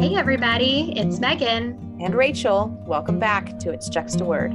Hey, 0.00 0.16
everybody, 0.16 0.94
it's 0.96 1.20
Megan. 1.20 1.98
And 2.00 2.14
Rachel. 2.14 2.68
Welcome 2.86 3.18
back 3.18 3.58
to 3.58 3.70
It's 3.70 3.90
Just 3.90 4.22
a 4.22 4.24
Word. 4.24 4.52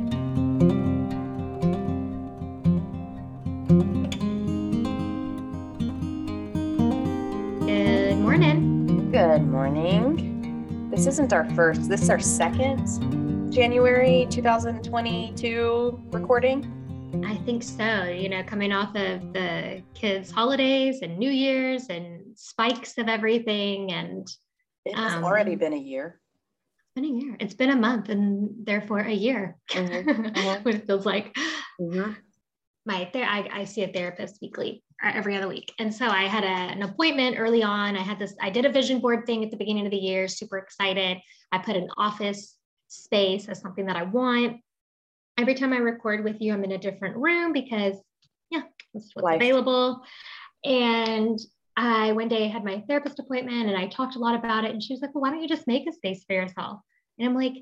Good 7.60 8.18
morning. 8.18 9.12
Good 9.12 9.46
morning. 9.46 10.90
This 10.90 11.06
isn't 11.06 11.32
our 11.32 11.48
first, 11.52 11.90
this 11.90 12.02
is 12.02 12.10
our 12.10 12.20
second 12.20 13.52
January 13.54 14.26
2022 14.32 16.06
recording. 16.10 17.22
I 17.24 17.36
think 17.46 17.62
so. 17.62 18.06
You 18.06 18.30
know, 18.30 18.42
coming 18.42 18.72
off 18.72 18.96
of 18.96 19.32
the 19.32 19.84
kids' 19.94 20.32
holidays 20.32 21.04
and 21.04 21.20
New 21.20 21.30
Year's 21.30 21.86
and 21.90 22.36
spikes 22.36 22.98
of 22.98 23.08
everything. 23.08 23.92
And 23.92 24.28
it 24.86 24.96
has 24.96 25.14
um, 25.14 25.24
already 25.24 25.56
been 25.56 25.74
a 25.74 25.78
year. 25.78 26.20
It's 26.80 26.94
been 26.96 27.06
a 27.06 27.24
year. 27.24 27.38
It's 27.40 27.54
been 27.54 27.72
a 27.72 27.76
month 27.76 28.10
and 28.10 28.66
therefore 28.66 29.00
a 29.00 29.14
year. 29.14 29.58
Mm-hmm. 29.72 30.10
Mm-hmm. 30.36 30.64
what 30.64 30.76
it 30.76 30.88
feels 30.88 31.06
like. 31.06 31.36
Mm-hmm. 31.80 32.12
My 32.86 33.10
I, 33.16 33.50
I 33.52 33.64
see 33.64 33.84
a 33.84 33.88
therapist 33.88 34.38
weekly 34.42 34.84
or 35.04 35.10
every 35.10 35.36
other 35.36 35.48
week. 35.48 35.74
And 35.80 35.94
so 35.94 36.08
I 36.08 36.24
had 36.24 36.44
a, 36.44 36.48
an 36.48 36.84
appointment 36.84 37.38
early 37.40 37.64
on. 37.64 37.98
I 37.98 38.02
had 38.02 38.20
this, 38.20 38.36
I 38.42 38.52
did 38.52 38.66
a 38.66 38.72
vision 38.72 39.00
board 39.00 39.26
thing 39.26 39.44
at 39.44 39.50
the 39.50 39.58
beginning 39.58 39.86
of 39.86 39.92
the 39.92 39.98
year, 39.98 40.28
super 40.28 40.60
excited. 40.60 41.18
I 41.52 41.58
put 41.58 41.76
an 41.76 41.90
office 41.98 42.56
space 42.88 43.50
as 43.50 43.60
something 43.60 43.88
that 43.88 43.96
I 43.96 44.04
want 44.04 44.62
every 45.38 45.56
time 45.56 45.74
I 45.74 45.78
record 45.78 46.24
with 46.24 46.42
you, 46.42 46.54
I'm 46.54 46.64
in 46.64 46.72
a 46.72 46.78
different 46.78 47.18
room 47.18 47.54
because, 47.54 47.96
yeah, 48.50 48.62
that's 48.94 49.12
what's 49.14 49.24
Life. 49.24 49.36
available. 49.38 50.02
And 50.64 51.38
I 51.78 52.14
one 52.14 52.30
day 52.30 52.48
had 52.48 52.64
my 52.64 52.84
therapist 52.88 53.20
appointment 53.20 53.68
and 53.68 53.78
I 53.78 53.88
talked 53.88 54.16
a 54.16 54.20
lot 54.20 54.36
about 54.36 54.64
it. 54.64 54.72
And 54.72 54.82
she 54.82 54.94
was 54.94 55.02
like, 55.02 55.14
Well, 55.14 55.22
why 55.22 55.32
don't 55.32 55.42
you 55.42 55.48
just 55.48 55.68
make 55.68 55.88
a 55.88 55.94
space 55.94 56.24
for 56.24 56.34
yourself? 56.34 56.80
And 57.20 57.28
I'm 57.28 57.36
like, 57.36 57.54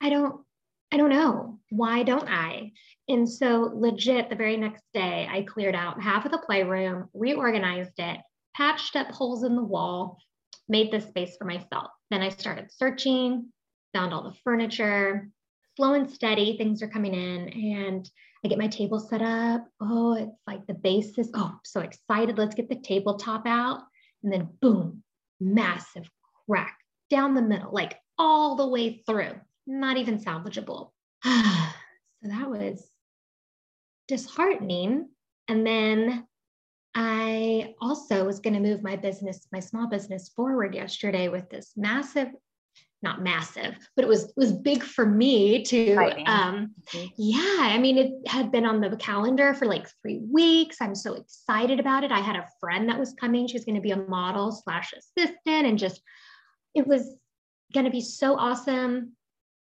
I 0.00 0.10
don't, 0.10 0.44
I 0.92 0.96
don't 0.96 1.10
know. 1.10 1.58
Why 1.70 2.02
don't 2.02 2.28
I? 2.28 2.72
And 3.08 3.28
so, 3.28 3.70
legit, 3.74 4.30
the 4.30 4.36
very 4.36 4.56
next 4.56 4.84
day, 4.94 5.28
I 5.30 5.42
cleared 5.42 5.74
out 5.74 6.00
half 6.00 6.24
of 6.24 6.32
the 6.32 6.38
playroom, 6.38 7.08
reorganized 7.12 7.98
it, 7.98 8.20
patched 8.56 8.96
up 8.96 9.08
holes 9.08 9.42
in 9.42 9.56
the 9.56 9.62
wall, 9.62 10.18
made 10.68 10.90
this 10.90 11.06
space 11.06 11.36
for 11.36 11.44
myself. 11.44 11.88
Then 12.10 12.22
I 12.22 12.28
started 12.28 12.72
searching, 12.72 13.52
found 13.92 14.14
all 14.14 14.22
the 14.22 14.36
furniture, 14.44 15.28
slow 15.76 15.94
and 15.94 16.10
steady, 16.10 16.56
things 16.56 16.82
are 16.82 16.88
coming 16.88 17.14
in 17.14 17.48
and 17.48 18.10
I 18.44 18.48
get 18.48 18.58
my 18.58 18.68
table 18.68 18.98
set 18.98 19.22
up. 19.22 19.66
Oh, 19.80 20.14
it's 20.14 20.36
like 20.46 20.66
the 20.66 20.74
basis. 20.74 21.28
Oh, 21.34 21.58
so 21.64 21.80
excited. 21.80 22.38
Let's 22.38 22.54
get 22.54 22.68
the 22.68 22.76
tabletop 22.76 23.46
out. 23.46 23.82
And 24.22 24.32
then 24.32 24.48
boom, 24.60 25.02
massive 25.40 26.08
crack 26.46 26.76
down 27.10 27.34
the 27.34 27.42
middle, 27.42 27.70
like 27.72 27.98
all 28.18 28.56
the 28.56 28.68
way 28.68 29.02
through, 29.06 29.34
not 29.66 29.96
even 29.96 30.18
salvageable. 30.18 30.90
so 31.24 31.32
that 32.22 32.48
was 32.50 32.86
disheartening. 34.08 35.08
And 35.48 35.66
then 35.66 36.26
I 36.94 37.74
also 37.80 38.24
was 38.24 38.40
going 38.40 38.54
to 38.54 38.60
move 38.60 38.82
my 38.82 38.96
business, 38.96 39.46
my 39.52 39.60
small 39.60 39.86
business 39.86 40.30
forward 40.30 40.74
yesterday 40.74 41.28
with 41.28 41.48
this 41.50 41.72
massive 41.76 42.28
not 43.02 43.22
massive, 43.22 43.74
but 43.96 44.04
it 44.04 44.08
was 44.08 44.24
it 44.24 44.36
was 44.36 44.52
big 44.52 44.82
for 44.82 45.06
me 45.06 45.62
to 45.64 45.94
um 46.26 46.74
mm-hmm. 46.92 47.06
yeah, 47.16 47.58
I 47.60 47.78
mean 47.78 47.98
it 47.98 48.28
had 48.28 48.52
been 48.52 48.66
on 48.66 48.80
the 48.80 48.96
calendar 48.96 49.54
for 49.54 49.66
like 49.66 49.88
3 50.02 50.20
weeks. 50.30 50.76
I'm 50.80 50.94
so 50.94 51.14
excited 51.14 51.80
about 51.80 52.04
it. 52.04 52.12
I 52.12 52.20
had 52.20 52.36
a 52.36 52.48
friend 52.60 52.88
that 52.88 52.98
was 52.98 53.14
coming. 53.14 53.46
She 53.46 53.56
was 53.56 53.64
going 53.64 53.76
to 53.76 53.80
be 53.80 53.92
a 53.92 53.96
model 53.96 54.52
slash 54.52 54.92
assistant 54.92 55.66
and 55.66 55.78
just 55.78 56.02
it 56.74 56.86
was 56.86 57.16
going 57.72 57.86
to 57.86 57.90
be 57.90 58.00
so 58.00 58.36
awesome. 58.36 59.12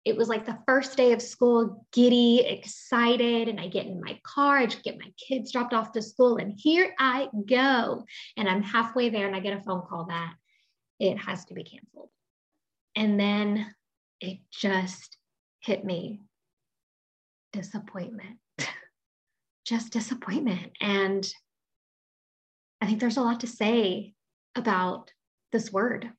It 0.05 0.17
was 0.17 0.29
like 0.29 0.47
the 0.47 0.59
first 0.67 0.97
day 0.97 1.13
of 1.13 1.20
school, 1.20 1.86
giddy, 1.92 2.41
excited, 2.41 3.48
and 3.48 3.61
I 3.61 3.69
get 3.69 3.86
in 3.86 4.01
my 4.01 4.19
car, 4.23 4.58
I 4.58 4.67
get 4.67 4.98
my 4.98 5.13
kids 5.19 5.52
dropped 5.52 5.75
off 5.75 5.92
to 5.92 6.02
school, 6.02 6.39
and 6.39 6.55
here 6.57 6.95
I 6.98 7.29
go. 7.47 8.05
And 8.36 8.48
I'm 8.48 8.63
halfway 8.63 9.11
there, 9.11 9.27
and 9.27 9.36
I 9.36 9.41
get 9.41 9.58
a 9.58 9.63
phone 9.63 9.83
call 9.83 10.07
that 10.07 10.33
it 10.98 11.17
has 11.19 11.45
to 11.47 11.55
be 11.55 11.64
canceled. 11.64 12.08
And 12.98 13.19
then 13.19 13.73
it 14.20 14.39
just 14.51 15.17
hit 15.61 15.85
me 15.85 16.20
disappointment, 17.53 18.39
just 19.64 19.92
disappointment. 19.92 20.73
And 20.81 21.25
I 22.81 22.87
think 22.87 22.98
there's 22.98 23.17
a 23.17 23.23
lot 23.23 23.39
to 23.41 23.47
say 23.47 24.14
about 24.57 25.13
this 25.53 25.73
word. 25.73 26.11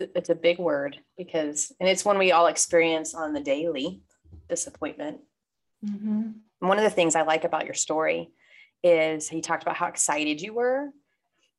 It's 0.00 0.28
a 0.28 0.34
big 0.34 0.58
word 0.58 0.98
because, 1.16 1.72
and 1.78 1.88
it's 1.88 2.04
one 2.04 2.18
we 2.18 2.32
all 2.32 2.48
experience 2.48 3.14
on 3.14 3.32
the 3.32 3.40
daily 3.40 4.02
disappointment. 4.48 5.20
Mm-hmm. 5.84 6.30
One 6.58 6.78
of 6.78 6.84
the 6.84 6.90
things 6.90 7.14
I 7.14 7.22
like 7.22 7.44
about 7.44 7.66
your 7.66 7.74
story 7.74 8.30
is 8.82 9.30
you 9.30 9.40
talked 9.40 9.62
about 9.62 9.76
how 9.76 9.86
excited 9.86 10.40
you 10.40 10.54
were. 10.54 10.90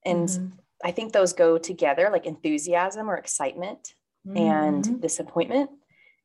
And 0.03 0.27
mm-hmm. 0.27 0.47
I 0.83 0.91
think 0.91 1.13
those 1.13 1.31
go 1.31 1.57
together 1.57 2.09
like 2.11 2.25
enthusiasm 2.25 3.09
or 3.09 3.15
excitement 3.15 3.93
mm-hmm. 4.27 4.37
and 4.37 5.01
disappointment. 5.01 5.69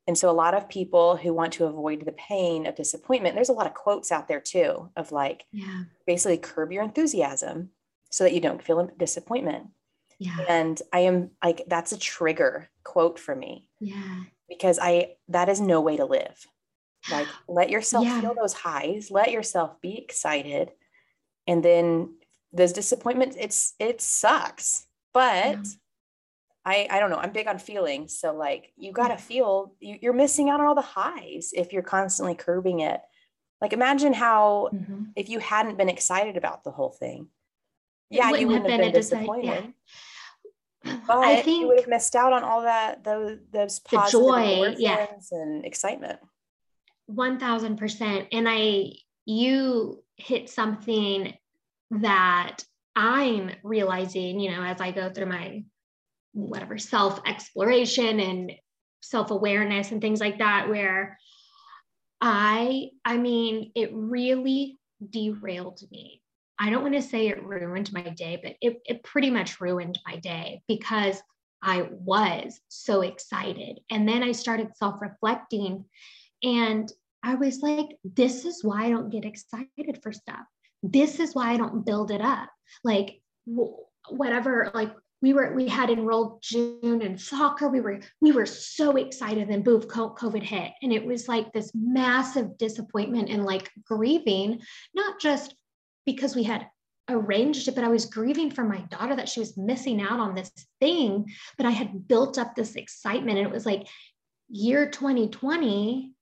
And 0.07 0.19
so, 0.19 0.29
a 0.29 0.33
lot 0.33 0.55
of 0.55 0.69
people 0.69 1.17
who 1.17 1.33
want 1.33 1.53
to 1.55 1.67
avoid 1.67 2.05
the 2.05 2.13
pain 2.13 2.67
of 2.67 2.75
disappointment, 2.75 3.35
there's 3.35 3.51
a 3.51 3.55
lot 3.55 3.67
of 3.67 3.75
quotes 3.75 4.11
out 4.11 4.27
there 4.27 4.41
too 4.41 4.91
of 4.97 5.13
like, 5.13 5.45
yeah. 5.53 5.85
basically 6.07 6.39
curb 6.39 6.73
your 6.73 6.83
enthusiasm 6.83 7.71
so 8.11 8.25
that 8.25 8.33
you 8.33 8.41
don't 8.41 8.63
feel 8.63 8.91
disappointment. 8.99 9.69
Yeah. 10.19 10.39
And 10.49 10.81
I 10.93 11.01
am 11.01 11.31
like, 11.43 11.63
that's 11.69 11.93
a 11.93 11.99
trigger 11.99 12.69
quote 12.85 13.19
for 13.19 13.35
me. 13.35 13.69
Yeah. 13.81 14.25
Because 14.49 14.79
I, 14.81 15.15
that 15.29 15.49
is 15.49 15.61
no 15.61 15.81
way 15.81 15.97
to 15.97 16.05
live. 16.05 16.47
Like, 17.11 17.27
let 17.49 17.71
yourself 17.71 18.05
yeah. 18.05 18.21
feel 18.21 18.35
those 18.35 18.53
highs, 18.53 19.11
let 19.11 19.33
yourself 19.33 19.81
be 19.81 19.99
excited. 19.99 20.71
And 21.47 21.65
then 21.65 22.17
those 22.53 22.73
disappointments, 22.73 23.37
it's, 23.39 23.75
it 23.81 24.01
sucks. 24.01 24.87
But 25.13 25.57
yeah 25.57 25.63
I, 26.65 26.87
I 26.91 27.01
don't 27.01 27.11
know. 27.11 27.17
I'm 27.17 27.33
big 27.33 27.49
on 27.49 27.59
feelings. 27.59 28.19
So 28.19 28.35
like 28.35 28.73
you 28.77 28.93
got 28.93 29.09
to 29.09 29.17
feel 29.17 29.75
you, 29.81 29.99
you're 30.01 30.13
missing 30.13 30.49
out 30.49 30.61
on 30.61 30.67
all 30.67 30.75
the 30.75 30.81
highs 30.81 31.51
if 31.53 31.73
you're 31.73 31.83
constantly 31.83 32.35
curbing 32.35 32.81
it. 32.81 33.01
Like 33.61 33.73
imagine 33.73 34.13
how 34.13 34.71
mm-hmm. 34.73 35.05
if 35.17 35.29
you 35.29 35.39
hadn't 35.39 35.79
been 35.79 35.89
excited 35.89 36.37
about 36.37 36.65
the 36.65 36.71
whole 36.71 36.91
thing. 36.91 37.29
Yeah, 38.11 38.31
wouldn't 38.31 38.41
you 38.41 38.47
wouldn't 38.49 38.71
have 38.71 38.81
been, 38.81 38.93
been 38.93 39.01
disappointed. 39.01 39.49
Decide, 39.51 39.73
yeah. 40.85 40.99
But 41.07 41.19
I 41.19 41.43
think 41.43 41.61
you 41.61 41.69
would 41.69 41.79
have 41.79 41.89
missed 41.89 42.17
out 42.17 42.33
on 42.33 42.43
all 42.45 42.63
that 42.63 43.05
those 43.05 43.39
those 43.53 43.79
positive 43.79 44.21
joy, 44.21 44.75
yeah. 44.79 45.07
and 45.31 45.65
excitement. 45.65 46.19
One 47.07 47.39
thousand 47.39 47.77
percent. 47.77 48.29
And 48.33 48.49
I 48.49 48.93
you 49.25 50.03
hit 50.17 50.51
something 50.51 51.35
that 51.91 52.65
I'm 52.97 53.51
realizing, 53.63 54.41
you 54.41 54.51
know, 54.51 54.63
as 54.63 54.81
I 54.81 54.91
go 54.91 55.11
through 55.11 55.27
my 55.27 55.65
whatever 56.33 56.79
self 56.79 57.21
exploration 57.27 58.21
and 58.21 58.53
self 59.01 59.31
awareness 59.31 59.91
and 59.91 60.01
things 60.01 60.21
like 60.21 60.39
that 60.39 60.69
where 60.69 61.19
i 62.21 62.89
i 63.05 63.17
mean 63.17 63.73
it 63.75 63.91
really 63.93 64.79
derailed 65.11 65.81
me. 65.91 66.23
I 66.59 66.71
don't 66.71 66.83
want 66.83 66.95
to 66.95 67.03
say 67.03 67.27
it 67.27 67.45
ruined 67.45 67.93
my 67.93 68.03
day 68.11 68.41
but 68.43 68.55
it, 68.61 68.81
it 68.87 69.03
pretty 69.03 69.31
much 69.31 69.61
ruined 69.61 69.99
my 70.07 70.17
day 70.17 70.63
because 70.69 71.21
i 71.63 71.89
was 71.91 72.61
so 72.69 73.03
excited. 73.03 73.81
And 73.91 74.09
then 74.09 74.23
i 74.23 74.33
started 74.33 74.77
self 74.77 75.01
reflecting 75.01 75.85
and 76.43 76.91
i 77.23 77.35
was 77.35 77.61
like 77.61 77.89
this 78.05 78.45
is 78.45 78.63
why 78.63 78.87
i 78.87 78.91
don't 78.91 79.11
get 79.11 79.25
excited 79.25 80.01
for 80.03 80.13
stuff. 80.13 80.47
This 80.83 81.19
is 81.19 81.35
why 81.35 81.53
i 81.53 81.57
don't 81.57 81.85
build 81.85 82.11
it 82.11 82.21
up. 82.21 82.49
Like 82.85 83.21
whatever 84.09 84.71
like 84.75 84.93
we 85.23 85.33
were 85.33 85.55
we 85.55 85.69
had 85.69 85.89
enrolled 85.89 86.43
June 86.43 87.01
in 87.01 87.17
soccer. 87.17 87.69
We 87.69 87.81
were 87.81 88.01
we 88.21 88.33
were 88.33 88.45
so 88.45 88.97
excited. 88.97 89.49
Then 89.49 89.63
boom, 89.63 89.83
COVID 89.83 90.43
hit, 90.43 90.73
and 90.83 90.93
it 90.93 91.07
was 91.07 91.29
like 91.29 91.53
this 91.53 91.71
massive 91.75 92.59
disappointment 92.59 93.31
and 93.31 93.45
like 93.45 93.71
grieving, 93.85 94.61
not 94.95 95.21
just 95.21 95.55
because 96.05 96.35
we 96.35 96.43
had 96.43 96.67
arranged 97.09 97.69
it, 97.69 97.75
but 97.75 97.85
I 97.85 97.89
was 97.89 98.07
grieving 98.07 98.51
for 98.51 98.65
my 98.65 98.81
daughter 98.91 99.15
that 99.15 99.29
she 99.29 99.41
was 99.41 99.57
missing 99.57 100.01
out 100.03 100.19
on 100.19 100.35
this 100.35 100.51
thing. 100.81 101.33
But 101.57 101.67
I 101.67 101.71
had 101.71 102.09
built 102.09 102.37
up 102.37 102.55
this 102.55 102.75
excitement, 102.75 103.39
and 103.39 103.47
it 103.47 103.53
was 103.53 103.65
like 103.65 103.87
year 104.49 104.91
2020. 104.91 106.13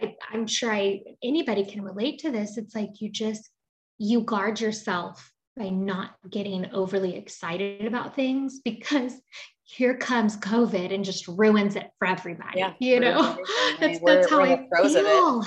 I, 0.00 0.14
I'm 0.30 0.46
sure 0.46 0.72
I 0.72 1.00
anybody 1.22 1.64
can 1.64 1.82
relate 1.82 2.20
to 2.20 2.30
this. 2.30 2.56
It's 2.58 2.76
like 2.76 3.00
you 3.00 3.10
just 3.10 3.50
you 3.98 4.20
guard 4.20 4.60
yourself 4.60 5.31
by 5.56 5.68
not 5.68 6.16
getting 6.30 6.70
overly 6.72 7.16
excited 7.16 7.84
about 7.84 8.14
things 8.16 8.60
because 8.64 9.20
here 9.64 9.96
comes 9.96 10.36
COVID 10.38 10.94
and 10.94 11.04
just 11.04 11.28
ruins 11.28 11.76
it 11.76 11.90
for 11.98 12.06
everybody. 12.06 12.58
Yeah, 12.58 12.72
you 12.78 13.00
know, 13.00 13.36
that's, 13.78 13.80
mean, 13.80 14.04
that's 14.04 14.30
how 14.30 14.42
I 14.42 14.66
feel. 14.82 15.44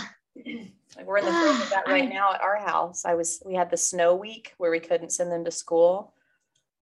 Like 0.98 1.08
we're 1.08 1.18
in 1.18 1.26
the 1.26 1.32
throes 1.32 1.62
of 1.62 1.70
that 1.72 1.84
right 1.88 2.10
now 2.10 2.34
at 2.34 2.42
our 2.42 2.58
house. 2.58 3.06
I 3.06 3.16
was 3.16 3.42
we 3.46 3.56
had 3.56 3.70
the 3.70 3.78
snow 3.78 4.16
week 4.16 4.54
where 4.58 4.72
we 4.72 4.80
couldn't 4.80 5.12
send 5.12 5.32
them 5.32 5.46
to 5.46 5.52
school. 5.52 6.14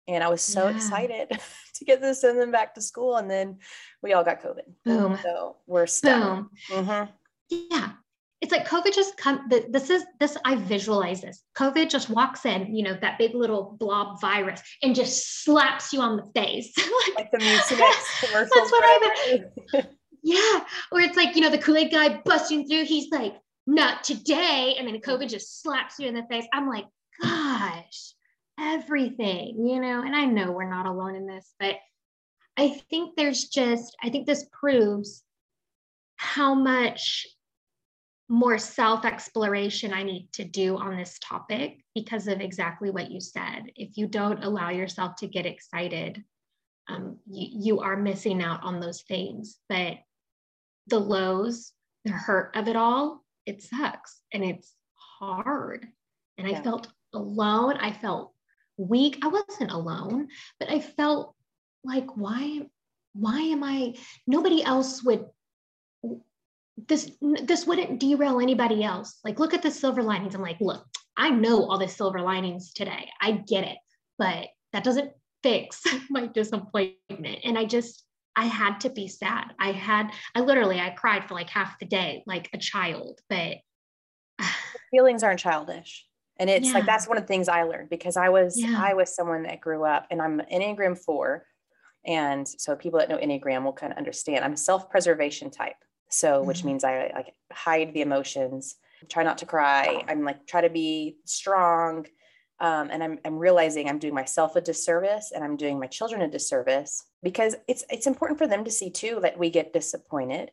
And 0.07 0.23
I 0.23 0.29
was 0.29 0.41
so 0.41 0.69
yeah. 0.69 0.75
excited 0.75 1.29
to 1.75 1.85
get 1.85 2.01
to 2.01 2.15
send 2.15 2.39
them 2.39 2.51
back 2.51 2.75
to 2.75 2.81
school. 2.81 3.17
And 3.17 3.29
then 3.29 3.57
we 4.01 4.13
all 4.13 4.23
got 4.23 4.41
COVID. 4.41 4.63
Boom. 4.85 5.19
So 5.21 5.57
we're 5.67 5.87
stuck. 5.87 6.23
Boom. 6.69 6.85
Mm-hmm. 6.85 7.11
Yeah. 7.49 7.91
It's 8.39 8.51
like 8.51 8.67
COVID 8.67 8.93
just 8.93 9.17
come. 9.17 9.49
This 9.49 9.89
is 9.89 10.03
this. 10.19 10.37
I 10.45 10.55
visualize 10.55 11.21
this. 11.21 11.41
COVID 11.57 11.89
just 11.89 12.09
walks 12.09 12.45
in, 12.45 12.75
you 12.75 12.83
know, 12.83 12.95
that 13.01 13.17
big 13.17 13.33
little 13.33 13.75
blob 13.79 14.21
virus, 14.21 14.61
and 14.83 14.93
just 14.93 15.43
slaps 15.43 15.91
you 15.91 16.01
on 16.01 16.17
the 16.17 16.31
face. 16.35 16.71
like, 16.77 17.17
like 17.17 17.31
the 17.31 17.39
Mucinex 17.39 18.19
commercial. 18.27 18.51
That's 18.53 18.71
what 18.71 18.83
I. 18.85 19.43
yeah, 20.23 20.63
or 20.91 21.01
it's 21.01 21.17
like 21.17 21.35
you 21.35 21.41
know 21.41 21.49
the 21.49 21.57
Kool 21.57 21.77
Aid 21.77 21.91
guy 21.91 22.21
busting 22.25 22.67
through. 22.67 22.85
He's 22.85 23.09
like, 23.11 23.35
"Not 23.65 24.03
today," 24.03 24.75
and 24.77 24.87
then 24.87 24.99
COVID 25.01 25.29
just 25.29 25.63
slaps 25.63 25.95
you 25.97 26.07
in 26.07 26.13
the 26.13 26.23
face. 26.29 26.45
I'm 26.53 26.69
like, 26.69 26.85
gosh, 27.21 28.13
everything, 28.59 29.67
you 29.67 29.79
know, 29.79 30.01
and 30.01 30.15
I 30.15 30.25
know 30.25 30.51
we're 30.51 30.69
not 30.69 30.85
alone 30.85 31.15
in 31.15 31.27
this, 31.27 31.53
but 31.59 31.75
I 32.57 32.81
think 32.89 33.15
there's 33.15 33.45
just, 33.45 33.95
I 34.01 34.09
think 34.09 34.25
this 34.25 34.45
proves 34.51 35.23
how 36.15 36.55
much 36.55 37.27
more 38.29 38.57
self 38.57 39.05
exploration 39.05 39.93
I 39.93 40.03
need 40.03 40.29
to 40.33 40.43
do 40.43 40.77
on 40.77 40.97
this 40.97 41.17
topic 41.23 41.79
because 41.95 42.27
of 42.27 42.41
exactly 42.41 42.89
what 42.89 43.11
you 43.11 43.21
said. 43.21 43.71
If 43.75 43.97
you 43.97 44.07
don't 44.07 44.43
allow 44.43 44.69
yourself 44.69 45.15
to 45.17 45.27
get 45.27 45.45
excited, 45.45 46.23
um, 46.89 47.17
you, 47.25 47.47
you 47.73 47.79
are 47.79 47.95
missing 47.95 48.41
out 48.41 48.63
on 48.63 48.79
those 48.79 49.01
things. 49.03 49.57
But 49.69 49.97
the 50.87 50.99
lows, 50.99 51.71
the 52.05 52.11
hurt 52.11 52.55
of 52.55 52.67
it 52.67 52.75
all, 52.75 53.23
it 53.45 53.61
sucks 53.61 54.21
and 54.33 54.43
it's 54.43 54.73
hard. 55.19 55.87
And 56.37 56.47
yeah. 56.47 56.59
I 56.59 56.63
felt 56.63 56.87
alone. 57.13 57.77
I 57.77 57.91
felt 57.91 58.33
weak. 58.77 59.19
I 59.23 59.27
wasn't 59.27 59.71
alone, 59.71 60.27
but 60.59 60.69
I 60.69 60.79
felt 60.79 61.35
like, 61.83 62.15
why, 62.15 62.61
why 63.13 63.39
am 63.39 63.63
I, 63.63 63.95
nobody 64.27 64.63
else 64.63 65.03
would, 65.03 65.25
this, 66.87 67.11
this 67.43 67.65
wouldn't 67.65 67.99
derail 67.99 68.39
anybody 68.39 68.83
else. 68.83 69.19
Like, 69.23 69.39
look 69.39 69.53
at 69.53 69.61
the 69.61 69.71
silver 69.71 70.03
linings. 70.03 70.35
I'm 70.35 70.41
like, 70.41 70.61
look, 70.61 70.85
I 71.17 71.29
know 71.29 71.65
all 71.65 71.79
the 71.79 71.87
silver 71.87 72.21
linings 72.21 72.73
today. 72.73 73.09
I 73.21 73.31
get 73.31 73.63
it, 73.63 73.77
but 74.17 74.47
that 74.73 74.83
doesn't 74.83 75.11
fix 75.43 75.81
my 76.09 76.27
disappointment. 76.27 77.39
And 77.43 77.57
I 77.57 77.65
just, 77.65 78.03
I 78.35 78.45
had 78.45 78.79
to 78.81 78.89
be 78.89 79.07
sad. 79.07 79.53
I 79.59 79.71
had, 79.71 80.11
I 80.35 80.41
literally, 80.41 80.79
I 80.79 80.91
cried 80.91 81.27
for 81.27 81.33
like 81.33 81.49
half 81.49 81.79
the 81.79 81.85
day, 81.85 82.23
like 82.27 82.49
a 82.53 82.57
child, 82.57 83.19
but 83.29 83.57
feelings 84.91 85.23
aren't 85.23 85.39
childish 85.39 86.07
and 86.39 86.49
it's 86.49 86.67
yeah. 86.67 86.73
like 86.73 86.85
that's 86.85 87.07
one 87.07 87.17
of 87.17 87.23
the 87.23 87.27
things 87.27 87.47
i 87.47 87.63
learned 87.63 87.89
because 87.89 88.17
i 88.17 88.29
was 88.29 88.59
yeah. 88.59 88.75
i 88.77 88.93
was 88.93 89.13
someone 89.13 89.43
that 89.43 89.61
grew 89.61 89.83
up 89.83 90.05
and 90.11 90.21
i'm 90.21 90.41
enneagram 90.51 90.97
4 90.97 91.45
and 92.05 92.47
so 92.47 92.75
people 92.75 92.99
that 92.99 93.09
know 93.09 93.17
enneagram 93.17 93.63
will 93.63 93.73
kind 93.73 93.91
of 93.91 93.97
understand 93.97 94.43
i'm 94.43 94.53
a 94.53 94.57
self-preservation 94.57 95.49
type 95.49 95.75
so 96.09 96.39
mm-hmm. 96.39 96.47
which 96.47 96.63
means 96.63 96.83
i 96.83 97.11
like 97.15 97.33
hide 97.51 97.93
the 97.93 98.01
emotions 98.01 98.75
try 99.09 99.23
not 99.23 99.37
to 99.37 99.45
cry 99.45 100.03
i'm 100.07 100.23
like 100.23 100.45
try 100.47 100.61
to 100.61 100.69
be 100.69 101.17
strong 101.25 102.05
um, 102.59 102.89
and 102.91 103.03
I'm, 103.03 103.19
I'm 103.23 103.37
realizing 103.37 103.87
i'm 103.87 103.99
doing 103.99 104.15
myself 104.15 104.55
a 104.55 104.61
disservice 104.61 105.31
and 105.33 105.43
i'm 105.43 105.57
doing 105.57 105.79
my 105.79 105.87
children 105.87 106.21
a 106.21 106.27
disservice 106.27 107.03
because 107.21 107.55
it's 107.67 107.83
it's 107.89 108.07
important 108.07 108.39
for 108.39 108.47
them 108.47 108.63
to 108.63 108.71
see 108.71 108.89
too 108.89 109.19
that 109.21 109.37
we 109.37 109.49
get 109.49 109.73
disappointed 109.73 110.51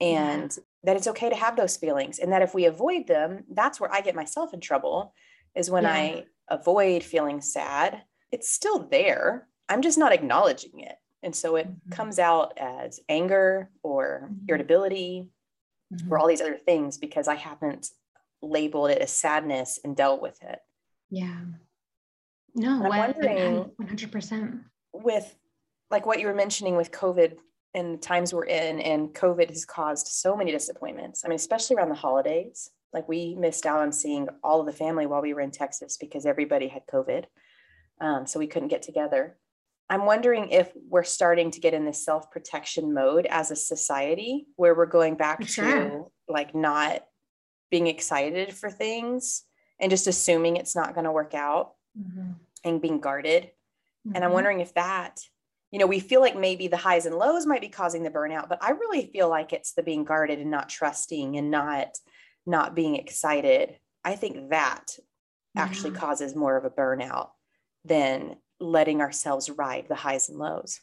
and 0.00 0.52
yeah. 0.56 0.62
that 0.84 0.96
it's 0.96 1.06
okay 1.08 1.30
to 1.30 1.36
have 1.36 1.56
those 1.56 1.76
feelings 1.76 2.18
and 2.18 2.32
that 2.32 2.42
if 2.42 2.54
we 2.54 2.64
avoid 2.64 3.06
them 3.06 3.44
that's 3.52 3.80
where 3.80 3.92
i 3.92 4.00
get 4.00 4.14
myself 4.14 4.54
in 4.54 4.60
trouble 4.60 5.12
is 5.54 5.70
when 5.70 5.84
yeah. 5.84 5.92
i 5.92 6.24
avoid 6.48 7.02
feeling 7.02 7.40
sad 7.40 8.02
it's 8.32 8.50
still 8.50 8.88
there 8.88 9.48
i'm 9.68 9.82
just 9.82 9.98
not 9.98 10.12
acknowledging 10.12 10.80
it 10.80 10.96
and 11.26 11.34
so 11.34 11.56
it 11.56 11.66
mm-hmm. 11.66 11.90
comes 11.90 12.18
out 12.20 12.56
as 12.56 13.00
anger 13.08 13.68
or 13.82 14.22
mm-hmm. 14.24 14.44
irritability 14.48 15.28
mm-hmm. 15.92 16.10
or 16.10 16.18
all 16.18 16.28
these 16.28 16.40
other 16.40 16.56
things 16.56 16.96
because 16.96 17.28
i 17.28 17.34
haven't 17.34 17.90
labeled 18.40 18.90
it 18.90 19.02
as 19.02 19.10
sadness 19.10 19.80
and 19.82 19.96
dealt 19.96 20.22
with 20.22 20.38
it. 20.42 20.60
Yeah. 21.10 21.40
No 22.54 22.82
i'm 22.84 22.88
wondering 22.88 23.70
100% 23.82 24.62
with 24.94 25.34
like 25.90 26.06
what 26.06 26.20
you 26.20 26.26
were 26.26 26.34
mentioning 26.34 26.76
with 26.76 26.90
covid 26.92 27.36
and 27.74 27.94
the 27.94 27.98
times 27.98 28.32
we're 28.32 28.46
in 28.46 28.80
and 28.80 29.12
covid 29.12 29.50
has 29.50 29.66
caused 29.66 30.06
so 30.06 30.36
many 30.36 30.52
disappointments. 30.52 31.24
I 31.24 31.28
mean 31.28 31.36
especially 31.36 31.76
around 31.76 31.90
the 31.90 31.96
holidays. 31.96 32.70
Like 32.92 33.08
we 33.08 33.34
missed 33.34 33.66
out 33.66 33.80
on 33.80 33.92
seeing 33.92 34.28
all 34.42 34.60
of 34.60 34.66
the 34.66 34.72
family 34.72 35.06
while 35.06 35.20
we 35.20 35.34
were 35.34 35.40
in 35.40 35.50
texas 35.50 35.96
because 35.96 36.24
everybody 36.24 36.68
had 36.68 36.86
covid. 36.86 37.24
Um, 38.00 38.26
so 38.26 38.38
we 38.38 38.46
couldn't 38.46 38.68
get 38.68 38.82
together 38.82 39.36
i'm 39.90 40.06
wondering 40.06 40.50
if 40.50 40.70
we're 40.88 41.02
starting 41.02 41.50
to 41.50 41.60
get 41.60 41.74
in 41.74 41.84
this 41.84 42.04
self-protection 42.04 42.92
mode 42.92 43.26
as 43.26 43.50
a 43.50 43.56
society 43.56 44.46
where 44.56 44.74
we're 44.74 44.86
going 44.86 45.16
back 45.16 45.46
sure. 45.46 45.64
to 45.64 46.12
like 46.28 46.54
not 46.54 47.04
being 47.70 47.86
excited 47.86 48.52
for 48.54 48.70
things 48.70 49.42
and 49.80 49.90
just 49.90 50.06
assuming 50.06 50.56
it's 50.56 50.76
not 50.76 50.94
going 50.94 51.04
to 51.04 51.12
work 51.12 51.34
out 51.34 51.72
mm-hmm. 51.98 52.32
and 52.64 52.80
being 52.80 53.00
guarded 53.00 53.44
mm-hmm. 53.44 54.14
and 54.14 54.24
i'm 54.24 54.28
mm-hmm. 54.28 54.34
wondering 54.34 54.60
if 54.60 54.74
that 54.74 55.20
you 55.72 55.80
know, 55.80 55.86
we 55.86 56.00
feel 56.00 56.20
like 56.20 56.38
maybe 56.38 56.68
the 56.68 56.76
highs 56.76 57.06
and 57.06 57.16
lows 57.16 57.44
might 57.44 57.60
be 57.60 57.68
causing 57.68 58.02
the 58.02 58.10
burnout, 58.10 58.48
but 58.48 58.62
I 58.62 58.70
really 58.70 59.10
feel 59.12 59.28
like 59.28 59.52
it's 59.52 59.72
the 59.72 59.82
being 59.82 60.04
guarded 60.04 60.38
and 60.38 60.50
not 60.50 60.68
trusting 60.68 61.36
and 61.36 61.50
not 61.50 61.88
not 62.46 62.76
being 62.76 62.94
excited. 62.94 63.76
I 64.04 64.14
think 64.14 64.50
that 64.50 64.86
actually 65.56 65.90
causes 65.90 66.36
more 66.36 66.56
of 66.56 66.64
a 66.64 66.70
burnout 66.70 67.30
than 67.84 68.36
letting 68.60 69.00
ourselves 69.00 69.50
ride 69.50 69.86
the 69.88 69.94
highs 69.94 70.28
and 70.28 70.38
lows. 70.38 70.80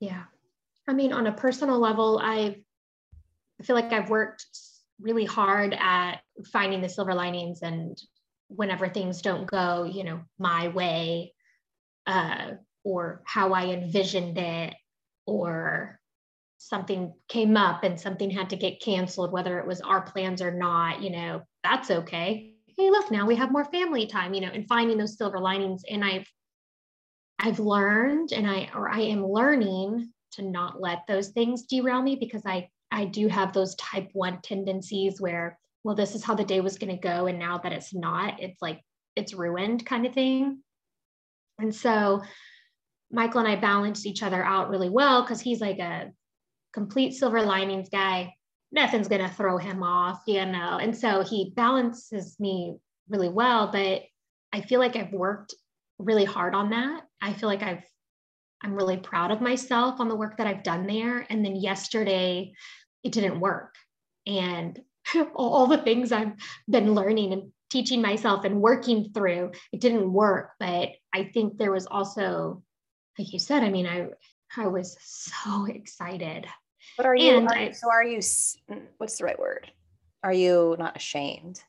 Yeah. 0.00 0.24
I 0.88 0.94
mean, 0.94 1.12
on 1.12 1.26
a 1.26 1.32
personal 1.32 1.78
level, 1.78 2.18
I've, 2.22 2.56
I 3.60 3.62
feel 3.62 3.76
like 3.76 3.92
I've 3.92 4.10
worked 4.10 4.46
really 5.00 5.24
hard 5.24 5.74
at 5.78 6.20
finding 6.52 6.80
the 6.80 6.88
silver 6.88 7.14
linings 7.14 7.62
and 7.62 7.96
whenever 8.48 8.88
things 8.88 9.22
don't 9.22 9.46
go, 9.46 9.84
you 9.84 10.04
know, 10.04 10.20
my 10.38 10.68
way, 10.68 11.32
uh, 12.06 12.52
or 12.82 13.22
how 13.26 13.52
I 13.52 13.66
envisioned 13.66 14.38
it, 14.38 14.74
or 15.26 16.00
something 16.58 17.14
came 17.28 17.56
up 17.56 17.84
and 17.84 18.00
something 18.00 18.30
had 18.30 18.50
to 18.50 18.56
get 18.56 18.82
canceled, 18.82 19.32
whether 19.32 19.58
it 19.58 19.66
was 19.66 19.80
our 19.80 20.02
plans 20.02 20.42
or 20.42 20.50
not, 20.50 21.02
you 21.02 21.10
know, 21.10 21.42
that's 21.62 21.90
okay. 21.90 22.54
Hey, 22.76 22.90
look, 22.90 23.10
now 23.10 23.26
we 23.26 23.36
have 23.36 23.52
more 23.52 23.64
family 23.66 24.06
time, 24.06 24.34
you 24.34 24.40
know, 24.40 24.50
and 24.52 24.66
finding 24.66 24.98
those 24.98 25.16
silver 25.16 25.38
linings. 25.38 25.82
And 25.90 26.04
I've 26.04 26.26
I've 27.40 27.58
learned 27.58 28.32
and 28.32 28.48
I 28.48 28.70
or 28.74 28.90
I 28.90 29.00
am 29.00 29.26
learning 29.26 30.12
to 30.32 30.42
not 30.42 30.80
let 30.80 31.06
those 31.08 31.28
things 31.28 31.62
derail 31.62 32.02
me 32.02 32.16
because 32.16 32.42
I 32.44 32.68
I 32.90 33.06
do 33.06 33.28
have 33.28 33.52
those 33.52 33.74
type 33.76 34.10
one 34.12 34.40
tendencies 34.42 35.20
where, 35.20 35.58
well, 35.84 35.94
this 35.94 36.14
is 36.14 36.24
how 36.24 36.34
the 36.34 36.44
day 36.44 36.60
was 36.60 36.76
going 36.78 36.94
to 36.94 37.00
go. 37.00 37.26
And 37.26 37.38
now 37.38 37.58
that 37.58 37.72
it's 37.72 37.94
not, 37.94 38.42
it's 38.42 38.60
like 38.60 38.80
it's 39.16 39.32
ruined 39.32 39.86
kind 39.86 40.06
of 40.06 40.12
thing. 40.12 40.58
And 41.58 41.74
so 41.74 42.22
Michael 43.10 43.40
and 43.40 43.48
I 43.48 43.56
balanced 43.56 44.06
each 44.06 44.22
other 44.22 44.42
out 44.44 44.70
really 44.70 44.90
well 44.90 45.22
because 45.22 45.40
he's 45.40 45.60
like 45.60 45.78
a 45.78 46.10
complete 46.72 47.14
silver 47.14 47.42
linings 47.42 47.88
guy. 47.88 48.34
Nothing's 48.72 49.08
going 49.08 49.22
to 49.22 49.34
throw 49.34 49.56
him 49.56 49.82
off, 49.82 50.22
you 50.26 50.44
know. 50.46 50.78
And 50.80 50.96
so 50.96 51.22
he 51.22 51.52
balances 51.56 52.38
me 52.38 52.76
really 53.08 53.28
well. 53.28 53.70
But 53.72 54.02
I 54.52 54.60
feel 54.60 54.78
like 54.78 54.96
I've 54.96 55.12
worked 55.12 55.54
really 55.98 56.24
hard 56.24 56.54
on 56.54 56.70
that. 56.70 57.02
I 57.20 57.32
feel 57.32 57.48
like 57.48 57.62
I've, 57.62 57.84
I'm 58.62 58.74
really 58.74 58.96
proud 58.96 59.30
of 59.30 59.40
myself 59.40 60.00
on 60.00 60.08
the 60.08 60.16
work 60.16 60.36
that 60.36 60.46
I've 60.46 60.62
done 60.62 60.86
there. 60.86 61.26
And 61.30 61.44
then 61.44 61.56
yesterday, 61.56 62.52
it 63.02 63.12
didn't 63.12 63.40
work. 63.40 63.74
And 64.26 64.78
all 65.34 65.66
the 65.66 65.78
things 65.78 66.12
I've 66.12 66.34
been 66.68 66.94
learning 66.94 67.32
and 67.32 67.52
teaching 67.70 68.02
myself 68.02 68.44
and 68.44 68.60
working 68.60 69.12
through, 69.12 69.52
it 69.72 69.80
didn't 69.80 70.12
work. 70.12 70.50
But 70.58 70.90
I 71.14 71.24
think 71.24 71.56
there 71.56 71.72
was 71.72 71.86
also 71.86 72.62
like 73.20 73.32
you 73.34 73.38
said, 73.38 73.62
I 73.62 73.70
mean, 73.70 73.86
I 73.86 74.08
I 74.56 74.66
was 74.66 74.96
so 75.00 75.66
excited. 75.66 76.46
But 76.96 77.06
are 77.06 77.14
you, 77.14 77.36
are, 77.36 77.52
I, 77.52 77.70
so 77.72 77.90
are 77.90 78.02
you 78.02 78.20
what's 78.98 79.18
the 79.18 79.24
right 79.24 79.38
word? 79.38 79.70
Are 80.24 80.32
you 80.32 80.76
not 80.78 80.96
ashamed? 80.96 81.62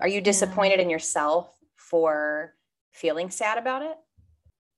Are 0.00 0.08
you 0.08 0.20
disappointed 0.20 0.78
yeah. 0.78 0.84
in 0.84 0.90
yourself 0.90 1.54
for 1.76 2.54
feeling 2.92 3.30
sad 3.30 3.58
about 3.58 3.82
it? 3.82 3.96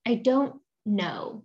I 0.05 0.15
don't 0.15 0.59
know. 0.85 1.43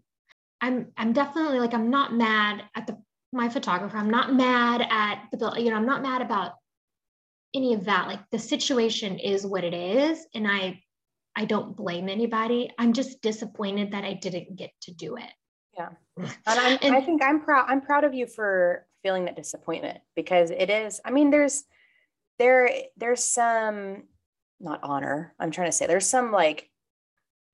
I'm 0.61 0.88
I'm 0.97 1.12
definitely 1.12 1.61
like 1.61 1.75
I'm 1.75 1.91
not 1.91 2.15
mad 2.15 2.65
at 2.75 2.87
the 2.87 2.99
my 3.33 3.49
photographer. 3.49 3.97
I'm 3.97 4.11
not 4.11 4.35
mad 4.35 4.87
at 4.88 5.29
the 5.33 5.55
you 5.59 5.71
know, 5.71 5.77
I'm 5.77 5.87
not 5.87 6.03
mad 6.03 6.23
about 6.23 6.53
any 7.55 7.75
of 7.75 7.85
that. 7.85 8.09
Like 8.09 8.21
the 8.31 8.38
situation 8.38 9.19
is 9.19 9.47
what 9.47 9.65
it 9.65 9.75
is 9.75 10.27
and 10.35 10.47
I 10.49 10.83
I 11.38 11.45
don't 11.45 11.77
blame 11.77 12.09
anybody. 12.09 12.73
I'm 12.79 12.93
just 12.93 13.23
disappointed 13.23 13.93
that 13.93 14.05
I 14.05 14.15
didn't 14.15 14.57
get 14.57 14.71
to 14.83 14.93
do 14.93 15.17
it. 15.17 15.31
Yeah. 15.77 15.91
And, 16.17 16.83
and 16.83 16.97
i 16.97 17.00
think 17.00 17.23
I'm 17.23 17.41
proud, 17.41 17.67
I'm 17.69 17.81
proud 17.81 18.03
of 18.03 18.12
you 18.12 18.27
for 18.27 18.85
feeling 19.05 19.27
that 19.27 19.37
disappointment 19.37 19.99
because 20.17 20.50
it 20.50 20.69
is, 20.69 21.00
I 21.05 21.12
mean, 21.12 21.31
there's, 21.31 21.62
there, 22.41 22.69
there's 22.97 23.23
some, 23.23 24.03
not 24.59 24.81
honor, 24.83 25.33
I'm 25.38 25.53
trying 25.53 25.69
to 25.69 25.73
say, 25.73 25.87
there's 25.87 26.09
some 26.09 26.33
like 26.33 26.69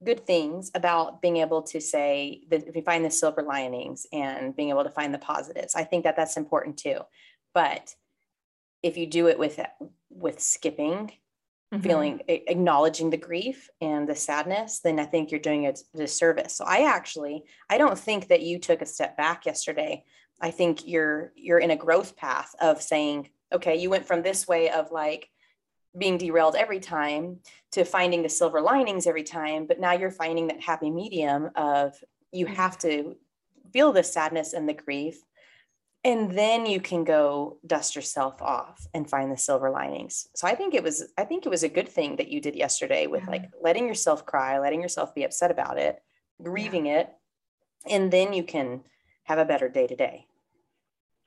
good 0.04 0.26
things 0.26 0.70
about 0.74 1.20
being 1.22 1.38
able 1.38 1.62
to 1.62 1.80
say 1.80 2.42
that 2.50 2.66
if 2.68 2.76
you 2.76 2.82
find 2.82 3.04
the 3.04 3.10
silver 3.10 3.42
linings 3.42 4.06
and 4.12 4.54
being 4.54 4.70
able 4.70 4.84
to 4.84 4.90
find 4.90 5.12
the 5.12 5.18
positives. 5.18 5.74
I 5.74 5.84
think 5.84 6.04
that 6.04 6.16
that's 6.16 6.36
important 6.36 6.76
too. 6.76 6.98
But 7.52 7.94
if 8.82 8.96
you 8.96 9.06
do 9.06 9.28
it 9.28 9.38
with 9.38 9.58
with 10.10 10.40
skipping 10.40 11.10
mm-hmm. 11.72 11.82
feeling 11.82 12.20
acknowledging 12.28 13.10
the 13.10 13.16
grief 13.16 13.68
and 13.80 14.08
the 14.08 14.14
sadness 14.14 14.80
then 14.80 15.00
i 15.00 15.04
think 15.04 15.30
you're 15.30 15.40
doing 15.40 15.66
a 15.66 15.74
disservice. 15.96 16.54
So 16.56 16.64
i 16.66 16.82
actually 16.82 17.44
i 17.70 17.78
don't 17.78 17.98
think 17.98 18.28
that 18.28 18.42
you 18.42 18.58
took 18.58 18.82
a 18.82 18.86
step 18.86 19.16
back 19.16 19.46
yesterday. 19.46 20.04
I 20.40 20.50
think 20.50 20.86
you're 20.86 21.32
you're 21.36 21.58
in 21.58 21.70
a 21.70 21.76
growth 21.76 22.16
path 22.16 22.54
of 22.60 22.82
saying 22.82 23.30
okay 23.52 23.76
you 23.76 23.90
went 23.90 24.06
from 24.06 24.22
this 24.22 24.46
way 24.46 24.70
of 24.70 24.90
like 24.90 25.28
being 25.96 26.18
derailed 26.18 26.56
every 26.56 26.80
time 26.80 27.38
to 27.72 27.84
finding 27.84 28.22
the 28.22 28.28
silver 28.28 28.60
linings 28.60 29.06
every 29.06 29.22
time 29.22 29.66
but 29.66 29.80
now 29.80 29.92
you're 29.92 30.10
finding 30.10 30.48
that 30.48 30.60
happy 30.60 30.90
medium 30.90 31.50
of 31.54 31.94
you 32.32 32.46
mm-hmm. 32.46 32.54
have 32.54 32.76
to 32.78 33.16
feel 33.72 33.92
the 33.92 34.02
sadness 34.02 34.52
and 34.52 34.68
the 34.68 34.74
grief 34.74 35.22
and 36.04 36.36
then 36.36 36.66
you 36.66 36.80
can 36.80 37.02
go 37.02 37.58
dust 37.66 37.96
yourself 37.96 38.42
off 38.42 38.86
and 38.92 39.08
find 39.08 39.32
the 39.32 39.36
silver 39.36 39.70
linings 39.70 40.28
so 40.34 40.46
i 40.46 40.54
think 40.54 40.74
it 40.74 40.82
was 40.82 41.12
i 41.16 41.24
think 41.24 41.46
it 41.46 41.50
was 41.50 41.62
a 41.62 41.68
good 41.68 41.88
thing 41.88 42.16
that 42.16 42.28
you 42.28 42.40
did 42.40 42.54
yesterday 42.54 43.06
with 43.06 43.22
yeah. 43.24 43.30
like 43.30 43.50
letting 43.62 43.86
yourself 43.86 44.26
cry 44.26 44.58
letting 44.58 44.82
yourself 44.82 45.14
be 45.14 45.24
upset 45.24 45.50
about 45.50 45.78
it 45.78 46.02
grieving 46.42 46.86
yeah. 46.86 47.00
it 47.00 47.12
and 47.88 48.12
then 48.12 48.32
you 48.32 48.42
can 48.42 48.82
have 49.24 49.38
a 49.38 49.44
better 49.44 49.68
day 49.68 49.86
to 49.86 49.96
day 49.96 50.26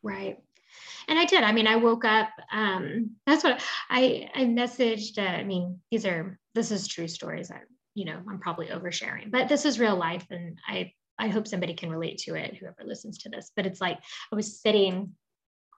right 0.04 0.40
and 1.08 1.18
I 1.18 1.26
did. 1.26 1.44
I 1.44 1.52
mean, 1.52 1.68
I 1.68 1.78
woke 1.78 2.06
up. 2.06 2.30
Um, 2.52 3.12
that's 3.26 3.44
what 3.44 3.62
I 3.90 4.30
I 4.34 4.46
messaged. 4.46 5.18
Uh, 5.18 5.38
I 5.38 5.44
mean, 5.44 5.80
these 5.92 6.06
are 6.06 6.38
this 6.54 6.72
is 6.72 6.88
true 6.88 7.08
stories. 7.08 7.52
I 7.52 7.62
you 7.96 8.06
know 8.06 8.20
I'm 8.30 8.40
probably 8.40 8.68
oversharing, 8.68 9.32
but 9.32 9.48
this 9.48 9.66
is 9.66 9.80
real 9.80 9.96
life, 9.96 10.26
and 10.30 10.58
I 10.68 10.92
I 11.18 11.30
hope 11.30 11.48
somebody 11.48 11.74
can 11.74 11.90
relate 11.90 12.20
to 12.20 12.36
it. 12.36 12.56
Whoever 12.56 12.84
listens 12.84 13.20
to 13.20 13.30
this, 13.30 13.52
but 13.56 13.66
it's 13.66 13.82
like 13.82 14.00
I 14.32 14.36
was 14.36 14.62
sitting 14.62 15.14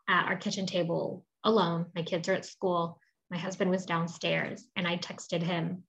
at 0.08 0.26
our 0.26 0.38
kitchen 0.38 0.66
table 0.66 1.26
alone. 1.44 1.86
My 1.96 2.04
kids 2.04 2.28
are 2.28 2.34
at 2.34 2.46
school. 2.46 3.00
My 3.30 3.38
husband 3.38 3.70
was 3.70 3.86
downstairs, 3.86 4.66
and 4.76 4.88
I 4.88 4.98
texted 4.98 5.44
him, 5.44 5.84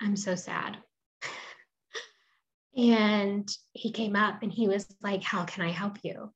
"I'm 0.00 0.16
so 0.16 0.34
sad." 0.34 0.76
and 2.76 3.48
he 3.72 3.92
came 3.92 4.16
up 4.16 4.42
and 4.42 4.52
he 4.52 4.68
was 4.68 4.86
like, 5.02 5.22
How 5.22 5.44
can 5.44 5.64
I 5.64 5.70
help 5.70 5.98
you? 6.02 6.32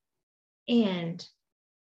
And 0.69 1.27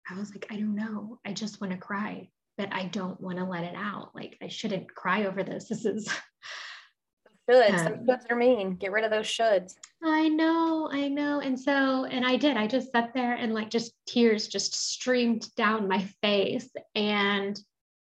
I 0.10 0.18
was 0.18 0.32
like, 0.32 0.48
I 0.50 0.56
don't 0.56 0.76
know. 0.76 1.20
I 1.26 1.34
just 1.34 1.60
want 1.60 1.74
to 1.74 1.80
cry, 1.80 2.30
but 2.58 2.74
I 2.74 2.86
don't 2.86 3.20
want 3.20 3.38
to 3.38 3.44
let 3.44 3.64
it 3.64 3.76
out. 3.76 4.16
Like 4.16 4.38
I 4.42 4.48
shouldn't 4.48 4.94
cry 4.94 5.26
over 5.26 5.44
this. 5.44 5.68
This 5.68 5.86
is 5.86 6.08
shoulds. 7.50 7.86
Um, 7.86 8.06
shoulds 8.06 8.30
are 8.30 8.36
mean. 8.36 8.76
Get 8.76 8.92
rid 8.92 9.04
of 9.04 9.12
those 9.12 9.26
shoulds. 9.26 9.74
I 10.04 10.30
know, 10.30 10.90
I 10.92 11.08
know. 11.08 11.40
And 11.40 11.60
so, 11.60 12.06
and 12.06 12.26
I 12.26 12.38
did. 12.38 12.58
I 12.58 12.68
just 12.68 12.92
sat 12.92 13.14
there 13.14 13.34
and 13.34 13.54
like 13.54 13.70
just 13.70 13.94
tears 14.06 14.48
just 14.48 14.74
streamed 14.76 15.54
down 15.56 15.88
my 15.88 16.08
face. 16.22 16.70
And, 16.96 17.60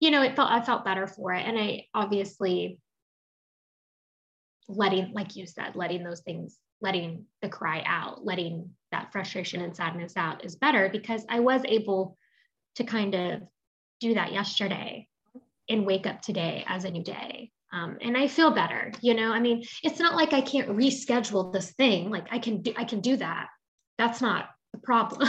you 0.01 0.11
know, 0.11 0.23
it 0.23 0.37
felt 0.37 0.51
I 0.51 0.63
felt 0.63 0.85
better 0.85 1.07
for 1.07 1.33
it. 1.33 1.47
And 1.47 1.59
I 1.59 1.87
obviously 1.95 2.79
letting, 4.69 5.13
like 5.13 5.37
you 5.37 5.47
said, 5.47 5.77
letting 5.77 6.05
those 6.05 6.21
things, 6.21 6.57
letting 6.83 7.25
the 7.41 7.49
cry 7.49 7.83
out, 7.87 8.25
letting 8.25 8.71
that 8.91 9.12
frustration 9.12 9.62
and 9.62 9.75
sadness 9.75 10.17
out 10.17 10.45
is 10.45 10.57
better 10.57 10.89
because 10.91 11.25
I 11.29 11.41
was 11.41 11.62
able 11.65 12.19
to 12.77 12.85
kind 12.85 13.15
of 13.15 13.43
do 14.01 14.15
that 14.15 14.33
yesterday 14.33 15.09
and 15.69 15.87
wake 15.87 16.07
up 16.07 16.21
today 16.21 16.65
as 16.67 16.85
a 16.85 16.91
new 16.91 17.05
day. 17.05 17.51
Um, 17.73 17.97
and 18.03 18.17
I 18.17 18.29
feel 18.29 18.51
better, 18.51 18.93
you 19.01 19.15
know. 19.15 19.33
I 19.33 19.41
mean, 19.41 19.65
it's 19.83 19.99
not 19.99 20.15
like 20.15 20.35
I 20.35 20.43
can't 20.43 20.71
reschedule 20.71 21.53
this 21.53 21.71
thing. 21.73 22.11
Like 22.11 22.27
I 22.31 22.39
can 22.39 22.61
do, 22.61 22.75
I 22.77 22.85
can 22.85 23.01
do 23.01 23.17
that. 23.17 23.49
That's 23.97 24.21
not 24.21 24.51
the 24.73 24.79
problem. 24.81 25.29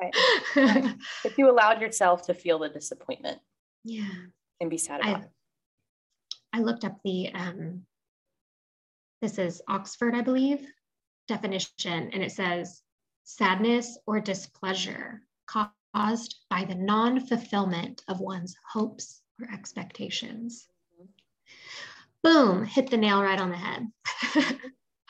right. 0.00 0.14
right. 0.56 0.94
If 1.24 1.36
you 1.36 1.50
allowed 1.50 1.82
yourself 1.82 2.26
to 2.26 2.34
feel 2.34 2.58
the 2.58 2.68
disappointment, 2.70 3.38
yeah, 3.82 4.08
and 4.60 4.70
be 4.70 4.78
sad 4.78 5.00
about 5.00 5.16
I, 5.16 5.20
it. 5.20 5.28
I 6.54 6.60
looked 6.60 6.84
up 6.84 6.96
the 7.04 7.34
um, 7.34 7.82
this 9.20 9.38
is 9.38 9.60
Oxford, 9.68 10.14
I 10.14 10.20
believe, 10.20 10.66
definition, 11.26 12.10
and 12.12 12.22
it 12.22 12.32
says 12.32 12.82
sadness 13.24 13.98
or 14.06 14.20
displeasure 14.20 15.22
caused 15.46 16.36
by 16.50 16.64
the 16.64 16.74
non 16.74 17.20
fulfillment 17.20 18.02
of 18.08 18.20
one's 18.20 18.54
hopes 18.72 19.22
or 19.40 19.50
expectations. 19.52 20.66
Boom, 22.22 22.64
hit 22.64 22.90
the 22.90 22.96
nail 22.96 23.22
right 23.22 23.40
on 23.40 23.50
the 23.50 23.56
head. 23.56 23.86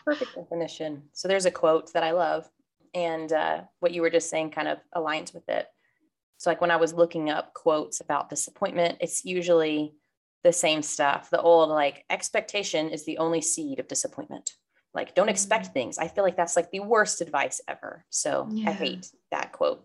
Perfect 0.05 0.35
definition. 0.35 1.05
So 1.13 1.29
there's 1.29 1.47
a 1.47 1.51
quote 1.51 1.93
that 1.93 2.03
I 2.03 2.13
love, 2.13 2.49
and 2.93 3.33
uh, 3.33 3.63
what 3.81 3.93
you 3.93 4.03
were 4.03 4.11
just 4.11 4.31
saying 4.31 4.51
kind 4.51 4.69
of 4.69 4.79
aligns 4.95 5.33
with 5.33 5.49
it. 5.49 5.67
So, 6.39 6.51
like 6.51 6.61
when 6.61 6.71
I 6.71 6.77
was 6.77 6.93
looking 6.93 7.31
up 7.31 7.55
quotes 7.55 8.01
about 8.01 8.29
disappointment, 8.29 8.99
it's 9.01 9.25
usually 9.25 9.95
the 10.43 10.53
same 10.53 10.83
stuff. 10.83 11.31
The 11.31 11.41
old, 11.41 11.71
like, 11.71 12.05
expectation 12.11 12.91
is 12.91 13.07
the 13.07 13.19
only 13.19 13.41
seed 13.41 13.81
of 13.81 13.89
disappointment 13.89 14.53
like 14.95 15.15
don't 15.15 15.29
expect 15.29 15.65
mm-hmm. 15.65 15.73
things. 15.73 15.99
I 15.99 16.09
feel 16.09 16.25
like 16.25 16.37
that's 16.37 16.57
like 16.57 16.71
the 16.71 16.81
worst 16.81 17.21
advice 17.21 17.61
ever. 17.67 18.05
So 18.11 18.49
yeah. 18.51 18.71
i 18.71 18.73
hate 18.73 19.11
that 19.31 19.53
quote. 19.53 19.85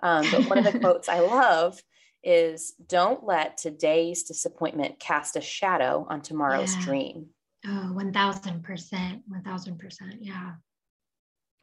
Um, 0.00 0.26
but 0.30 0.48
one 0.48 0.58
of 0.58 0.72
the 0.72 0.78
quotes 0.80 1.08
i 1.08 1.20
love 1.20 1.80
is 2.24 2.74
don't 2.86 3.24
let 3.24 3.56
today's 3.56 4.24
disappointment 4.24 4.98
cast 4.98 5.36
a 5.36 5.40
shadow 5.40 6.06
on 6.08 6.20
tomorrow's 6.20 6.74
yeah. 6.76 6.82
dream. 6.82 7.26
Oh 7.66 7.92
1000% 7.94 8.62
1000% 8.62 10.00
yeah. 10.20 10.52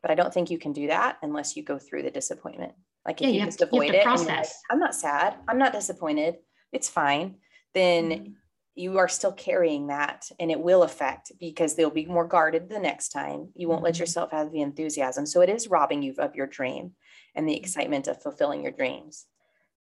But 0.02 0.12
i 0.12 0.16
don't 0.16 0.34
think 0.34 0.50
you 0.50 0.58
can 0.58 0.74
do 0.74 0.88
that 0.88 1.18
unless 1.22 1.58
you 1.58 1.64
go 1.64 1.78
through 1.78 2.04
the 2.04 2.12
disappointment. 2.12 2.74
Like 3.06 3.22
if 3.22 3.28
yeah, 3.28 3.34
you, 3.34 3.40
you 3.40 3.46
just 3.46 3.62
avoid 3.62 3.94
it 3.94 4.04
process. 4.04 4.28
Like, 4.28 4.48
i'm 4.72 4.80
not 4.80 4.96
sad. 4.96 5.36
I'm 5.48 5.58
not 5.58 5.74
disappointed. 5.74 6.38
It's 6.72 6.90
fine. 6.90 7.36
Then 7.74 8.10
mm 8.10 8.34
you 8.76 8.98
are 8.98 9.08
still 9.08 9.32
carrying 9.32 9.88
that 9.88 10.30
and 10.38 10.52
it 10.52 10.60
will 10.60 10.84
affect 10.84 11.32
because 11.40 11.76
they'll 11.76 11.90
be 11.90 12.06
more 12.06 12.28
guarded 12.28 12.70
the 12.70 12.80
next 12.80 13.10
time. 13.10 13.50
You 13.56 13.70
won't 13.70 13.84
let 13.84 13.94
mm-hmm. 13.94 14.02
yourself 14.02 14.32
have 14.32 14.52
the 14.52 14.62
enthusiasm. 14.62 15.26
So 15.26 15.42
it 15.42 15.50
is 15.50 15.70
robbing 15.70 16.04
you 16.04 16.14
of 16.20 16.36
your 16.36 16.48
dream 16.48 16.92
and 17.34 17.48
the 17.48 17.54
mm-hmm. 17.54 17.64
excitement 17.64 18.08
of 18.08 18.22
fulfilling 18.22 18.62
your 18.62 18.74
dreams. 18.74 19.26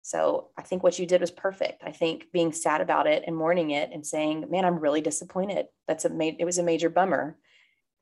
So 0.03 0.49
I 0.57 0.61
think 0.61 0.83
what 0.83 0.99
you 0.99 1.07
did 1.07 1.21
was 1.21 1.31
perfect. 1.31 1.81
I 1.83 1.91
think 1.91 2.31
being 2.31 2.51
sad 2.51 2.81
about 2.81 3.07
it 3.07 3.23
and 3.25 3.35
mourning 3.35 3.71
it 3.71 3.89
and 3.91 4.05
saying, 4.05 4.45
man, 4.51 4.65
I'm 4.65 4.79
really 4.79 5.01
disappointed. 5.01 5.65
That's 5.87 6.05
a 6.05 6.09
ma- 6.09 6.37
it 6.37 6.45
was 6.45 6.59
a 6.59 6.63
major 6.63 6.89
bummer. 6.89 7.37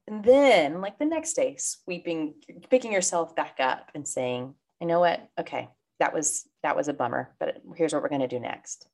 And 0.07 0.23
then 0.23 0.81
like 0.81 0.99
the 0.99 1.05
next 1.05 1.33
day, 1.33 1.55
sweeping, 1.57 2.33
picking 2.69 2.91
yourself 2.91 3.35
back 3.35 3.57
up 3.59 3.91
and 3.93 4.05
saying, 4.05 4.55
you 4.81 4.87
know 4.87 4.99
what? 4.99 5.29
Okay, 5.39 5.69
that 5.99 6.11
was 6.13 6.49
that 6.63 6.75
was 6.75 6.87
a 6.87 6.93
bummer, 6.93 7.35
but 7.39 7.61
here's 7.75 7.93
what 7.93 8.01
we're 8.01 8.09
going 8.09 8.21
to 8.21 8.27
do 8.27 8.39
next. 8.39 8.87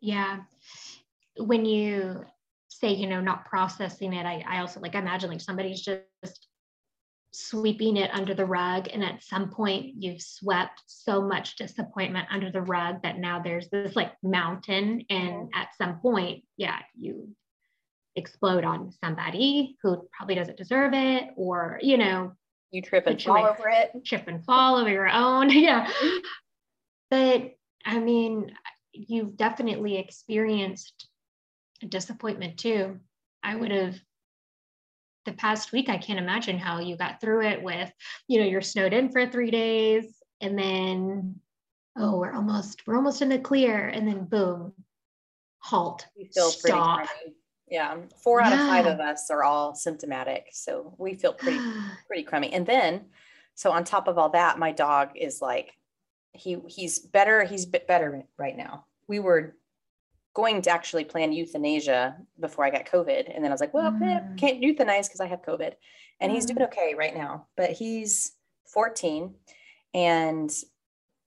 Yeah 0.00 0.40
when 1.36 1.64
you 1.64 2.24
say, 2.68 2.92
you 2.92 3.06
know, 3.06 3.20
not 3.20 3.46
processing 3.46 4.12
it, 4.12 4.26
I, 4.26 4.44
I 4.48 4.60
also 4.60 4.80
like 4.80 4.94
imagine 4.94 5.30
like 5.30 5.40
somebody's 5.40 5.82
just 5.82 6.48
sweeping 7.32 7.96
it 7.96 8.10
under 8.12 8.34
the 8.34 8.44
rug. 8.44 8.88
And 8.92 9.02
at 9.02 9.22
some 9.22 9.50
point, 9.50 9.94
you've 9.98 10.20
swept 10.20 10.82
so 10.86 11.22
much 11.22 11.56
disappointment 11.56 12.28
under 12.30 12.50
the 12.50 12.60
rug 12.60 13.02
that 13.02 13.18
now 13.18 13.40
there's 13.40 13.68
this 13.70 13.96
like 13.96 14.12
mountain. 14.22 15.04
And 15.08 15.30
mm-hmm. 15.30 15.54
at 15.54 15.68
some 15.76 15.98
point, 16.00 16.44
yeah, 16.56 16.78
you 16.94 17.34
explode 18.16 18.64
on 18.64 18.92
somebody 19.02 19.76
who 19.82 20.06
probably 20.16 20.34
doesn't 20.34 20.58
deserve 20.58 20.92
it, 20.92 21.30
or, 21.36 21.78
you 21.82 21.96
know, 21.96 22.32
you 22.70 22.82
trip 22.82 23.06
and 23.06 23.20
fall 23.20 23.46
over 23.46 23.68
it, 23.68 24.04
trip 24.04 24.24
and 24.26 24.44
fall 24.44 24.76
over 24.76 24.90
your 24.90 25.08
own. 25.08 25.50
yeah. 25.58 25.90
But 27.10 27.54
I 27.84 27.98
mean, 27.98 28.52
you've 28.92 29.36
definitely 29.36 29.96
experienced 29.96 31.08
disappointment 31.86 32.58
too. 32.58 32.98
I 33.42 33.54
would 33.54 33.70
have 33.70 33.96
the 35.24 35.32
past 35.32 35.72
week, 35.72 35.88
I 35.88 35.98
can't 35.98 36.18
imagine 36.18 36.58
how 36.58 36.80
you 36.80 36.96
got 36.96 37.20
through 37.20 37.46
it 37.46 37.62
with, 37.62 37.90
you 38.28 38.40
know, 38.40 38.46
you're 38.46 38.60
snowed 38.60 38.92
in 38.92 39.10
for 39.10 39.26
three 39.26 39.50
days 39.50 40.04
and 40.40 40.58
then, 40.58 41.36
oh, 41.96 42.18
we're 42.18 42.32
almost, 42.32 42.82
we're 42.86 42.96
almost 42.96 43.22
in 43.22 43.28
the 43.28 43.38
clear. 43.38 43.88
And 43.88 44.06
then 44.06 44.24
boom, 44.24 44.72
halt. 45.58 46.06
We 46.16 46.30
feel 46.34 46.50
stop. 46.50 47.06
pretty 47.06 47.36
Yeah. 47.68 47.98
Four 48.22 48.42
out 48.42 48.52
yeah. 48.52 48.62
of 48.62 48.68
five 48.68 48.86
of 48.86 49.00
us 49.00 49.30
are 49.30 49.44
all 49.44 49.74
symptomatic. 49.74 50.48
So 50.52 50.94
we 50.98 51.14
feel 51.14 51.32
pretty, 51.32 51.60
pretty 52.06 52.24
crummy. 52.24 52.52
And 52.52 52.66
then, 52.66 53.06
so 53.54 53.70
on 53.70 53.84
top 53.84 54.08
of 54.08 54.18
all 54.18 54.30
that, 54.30 54.58
my 54.58 54.72
dog 54.72 55.10
is 55.14 55.40
like, 55.40 55.72
he 56.34 56.56
he's 56.66 56.98
better, 56.98 57.44
he's 57.44 57.66
bit 57.66 57.86
better 57.86 58.24
right 58.38 58.56
now. 58.56 58.86
We 59.06 59.20
were 59.20 59.54
going 60.34 60.62
to 60.62 60.70
actually 60.70 61.04
plan 61.04 61.32
euthanasia 61.32 62.16
before 62.40 62.64
I 62.64 62.70
got 62.70 62.86
COVID. 62.86 63.34
And 63.34 63.44
then 63.44 63.50
I 63.50 63.54
was 63.54 63.60
like, 63.60 63.74
well, 63.74 63.92
mm. 63.92 64.38
can't 64.38 64.62
euthanize 64.62 65.04
because 65.04 65.20
I 65.20 65.26
have 65.26 65.42
COVID. 65.42 65.74
And 66.20 66.32
mm. 66.32 66.34
he's 66.34 66.46
doing 66.46 66.60
mm. 66.60 66.66
okay 66.66 66.94
right 66.96 67.14
now, 67.14 67.46
but 67.56 67.70
he's 67.70 68.32
14 68.72 69.34
and 69.94 70.50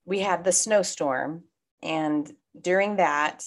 we 0.05 0.19
had 0.19 0.43
the 0.43 0.51
snowstorm. 0.51 1.43
And 1.83 2.31
during 2.59 2.95
that, 2.95 3.43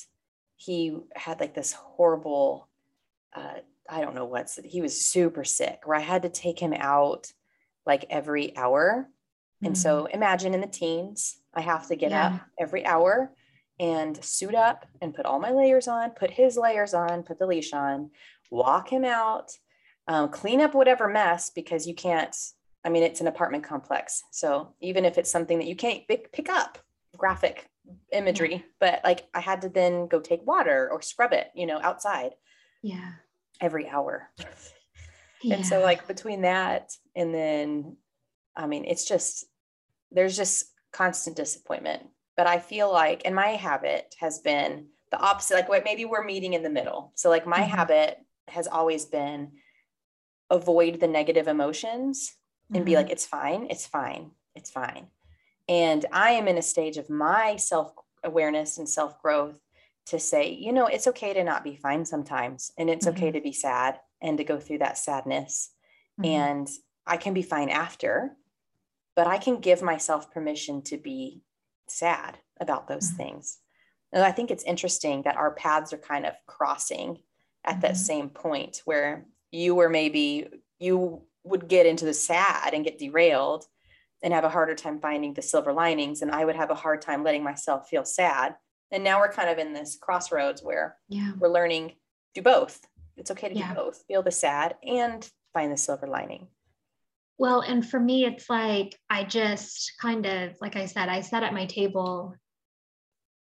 he 0.57 0.97
had 1.15 1.41
like 1.41 1.55
this 1.55 1.73
horrible 1.73 2.69
uh, 3.35 3.61
I 3.88 4.00
don't 4.00 4.15
know 4.15 4.27
what's 4.27 4.59
he 4.65 4.83
was 4.83 5.07
super 5.07 5.45
sick 5.45 5.81
where 5.85 5.97
I 5.97 6.00
had 6.00 6.23
to 6.23 6.29
take 6.29 6.59
him 6.59 6.75
out 6.75 7.33
like 7.87 8.05
every 8.11 8.57
hour. 8.57 9.09
Mm-hmm. 9.09 9.67
And 9.67 9.79
so 9.79 10.05
mm. 10.05 10.15
imagine 10.15 10.55
in 10.55 10.61
the 10.61 10.67
teens, 10.67 11.38
I 11.55 11.62
have 11.62 11.88
to 11.88 11.97
get 11.97 12.11
yeah. 12.11 12.27
up 12.27 12.41
every 12.59 12.85
hour 12.85 13.33
and 13.81 14.23
suit 14.25 14.55
up 14.55 14.87
and 15.01 15.15
put 15.15 15.27
all 15.27 15.39
my 15.39 15.51
layers 15.51 15.89
on, 15.89 16.11
put 16.11 16.31
his 16.31 16.57
layers 16.57 16.95
on, 16.95 17.23
put 17.23 17.39
the 17.39 17.47
leash 17.47 17.73
on, 17.73 18.11
walk 18.51 18.91
him 18.91 19.05
out, 19.05 19.53
um, 20.09 20.29
clean 20.29 20.61
up 20.61 20.75
whatever 20.75 21.09
mess 21.09 21.51
because 21.51 21.87
you 21.87 21.95
can't. 21.95 22.35
I 22.85 22.89
mean, 22.91 23.03
it's 23.03 23.21
an 23.21 23.27
apartment 23.27 23.65
complex. 23.65 24.23
So 24.31 24.75
even 24.81 25.05
if 25.05 25.19
it's 25.19 25.31
something 25.31 25.59
that 25.59 25.67
you 25.67 25.77
can't 25.77 26.07
pick, 26.09 26.33
pick 26.33 26.49
up, 26.49 26.79
graphic 27.17 27.69
imagery, 28.13 28.65
but 28.81 29.01
like 29.05 29.29
I 29.35 29.41
had 29.41 29.63
to 29.63 29.69
then 29.69 30.07
go 30.07 30.21
take 30.21 30.47
water 30.47 30.89
or 30.91 31.03
scrub 31.03 31.33
it, 31.33 31.49
you 31.55 31.67
know, 31.67 31.81
outside. 31.83 32.33
Yeah. 32.83 33.13
Every 33.61 33.89
hour. 33.89 34.31
Yeah. 35.43 35.57
And 35.57 35.67
so, 35.67 35.81
like, 35.81 36.07
between 36.07 36.43
that 36.43 36.93
and 37.15 37.35
then, 37.35 37.97
I 38.57 38.67
mean, 38.67 38.85
it's 38.85 39.05
just, 39.05 39.45
there's 40.11 40.37
just 40.37 40.67
constant 40.93 41.37
disappointment. 41.37 42.05
But 42.38 42.47
I 42.47 42.61
feel 42.61 42.90
like, 42.90 43.23
and 43.25 43.35
my 43.35 43.49
habit 43.49 44.14
has 44.21 44.38
been 44.38 44.87
the 45.11 45.18
opposite, 45.18 45.54
like, 45.54 45.68
what 45.68 45.85
maybe 45.85 46.04
we're 46.04 46.25
meeting 46.25 46.54
in 46.54 46.62
the 46.62 46.71
middle. 46.71 47.11
So, 47.16 47.30
like, 47.30 47.49
my 47.49 47.59
mm-hmm. 47.59 47.76
habit 47.76 48.18
has 48.47 48.68
always 48.68 49.07
been 49.07 49.54
avoid 50.49 51.00
the 51.00 51.09
negative 51.09 51.49
emotions 51.49 52.37
and 52.68 52.76
mm-hmm. 52.76 52.85
be 52.85 52.95
like, 52.95 53.11
it's 53.11 53.26
fine, 53.26 53.66
it's 53.71 53.88
fine, 53.88 54.30
it's 54.54 54.71
fine. 54.71 55.09
And 55.68 56.07
I 56.12 56.30
am 56.30 56.47
in 56.47 56.59
a 56.59 56.62
stage 56.62 56.97
of 56.97 57.11
my 57.11 57.57
self 57.57 57.92
awareness 58.23 58.78
and 58.78 58.88
self 58.88 59.21
growth 59.21 59.57
to 60.07 60.21
say, 60.21 60.49
you 60.52 60.73
know, 60.73 60.87
it's 60.87 61.09
okay 61.09 61.35
to 61.35 61.42
not 61.42 61.64
be 61.64 61.75
fine 61.75 62.04
sometimes, 62.04 62.71
and 62.78 62.88
it's 62.88 63.04
mm-hmm. 63.04 63.16
okay 63.16 63.33
to 63.33 63.40
be 63.40 63.52
sad 63.52 63.99
and 64.23 64.38
to 64.38 64.45
go 64.45 64.61
through 64.61 64.78
that 64.78 64.97
sadness. 64.97 65.73
Mm-hmm. 66.21 66.30
And 66.30 66.68
I 67.04 67.16
can 67.16 67.35
be 67.35 67.42
fine 67.42 67.68
after, 67.68 68.37
but 69.16 69.26
I 69.26 69.38
can 69.38 69.59
give 69.59 69.83
myself 69.83 70.30
permission 70.30 70.83
to 70.83 70.97
be 70.97 71.42
sad 71.90 72.38
about 72.61 72.88
those 72.88 73.09
mm-hmm. 73.09 73.16
things. 73.16 73.59
And 74.12 74.25
I 74.25 74.33
think 74.33 74.50
it's 74.50 74.64
interesting 74.64 75.23
that 75.23 75.37
our 75.37 75.52
paths 75.52 75.92
are 75.92 75.99
kind 75.99 76.26
of 76.26 76.35
crossing 76.47 77.18
at 77.64 77.80
that 77.83 77.92
mm-hmm. 77.92 78.00
same 78.00 78.28
point 78.30 78.83
where 78.85 79.26
you 79.50 79.75
were 79.75 79.88
maybe 79.88 80.49
you 80.78 81.23
would 81.45 81.68
get 81.68 81.87
into 81.87 82.04
the 82.04 82.14
sad 82.14 82.75
and 82.75 82.85
get 82.85 82.99
derailed 82.99 83.64
and 84.23 84.35
have 84.35 84.45
a 84.45 84.49
harder 84.49 84.75
time 84.75 85.00
finding 85.00 85.35
the 85.35 85.42
silver 85.42 85.73
linings 85.73 86.23
and 86.23 86.30
i 86.30 86.45
would 86.45 86.57
have 86.57 86.71
a 86.71 86.75
hard 86.75 87.00
time 87.00 87.25
letting 87.25 87.42
myself 87.42 87.88
feel 87.88 88.04
sad 88.04 88.54
and 88.90 89.04
now 89.04 89.21
we're 89.21 89.33
kind 89.33 89.49
of 89.49 89.59
in 89.59 89.73
this 89.73 89.97
crossroads 90.00 90.62
where 90.62 90.97
yeah. 91.09 91.33
we're 91.38 91.49
learning 91.49 91.92
do 92.35 92.42
both 92.42 92.87
it's 93.16 93.30
okay 93.30 93.49
to 93.49 93.57
yeah. 93.57 93.68
do 93.71 93.75
both 93.75 94.04
feel 94.07 94.23
the 94.23 94.30
sad 94.30 94.75
and 94.83 95.30
find 95.52 95.73
the 95.73 95.76
silver 95.76 96.07
lining 96.07 96.49
well 97.38 97.61
and 97.61 97.88
for 97.88 97.99
me 98.00 98.25
it's 98.25 98.50
like 98.50 98.99
i 99.11 99.25
just 99.25 99.92
kind 100.00 100.26
of 100.26 100.52
like 100.61 100.76
i 100.76 100.87
said 100.87 101.09
i 101.09 101.21
sat 101.21 101.42
at 101.42 101.54
my 101.54 101.66
table 101.66 102.35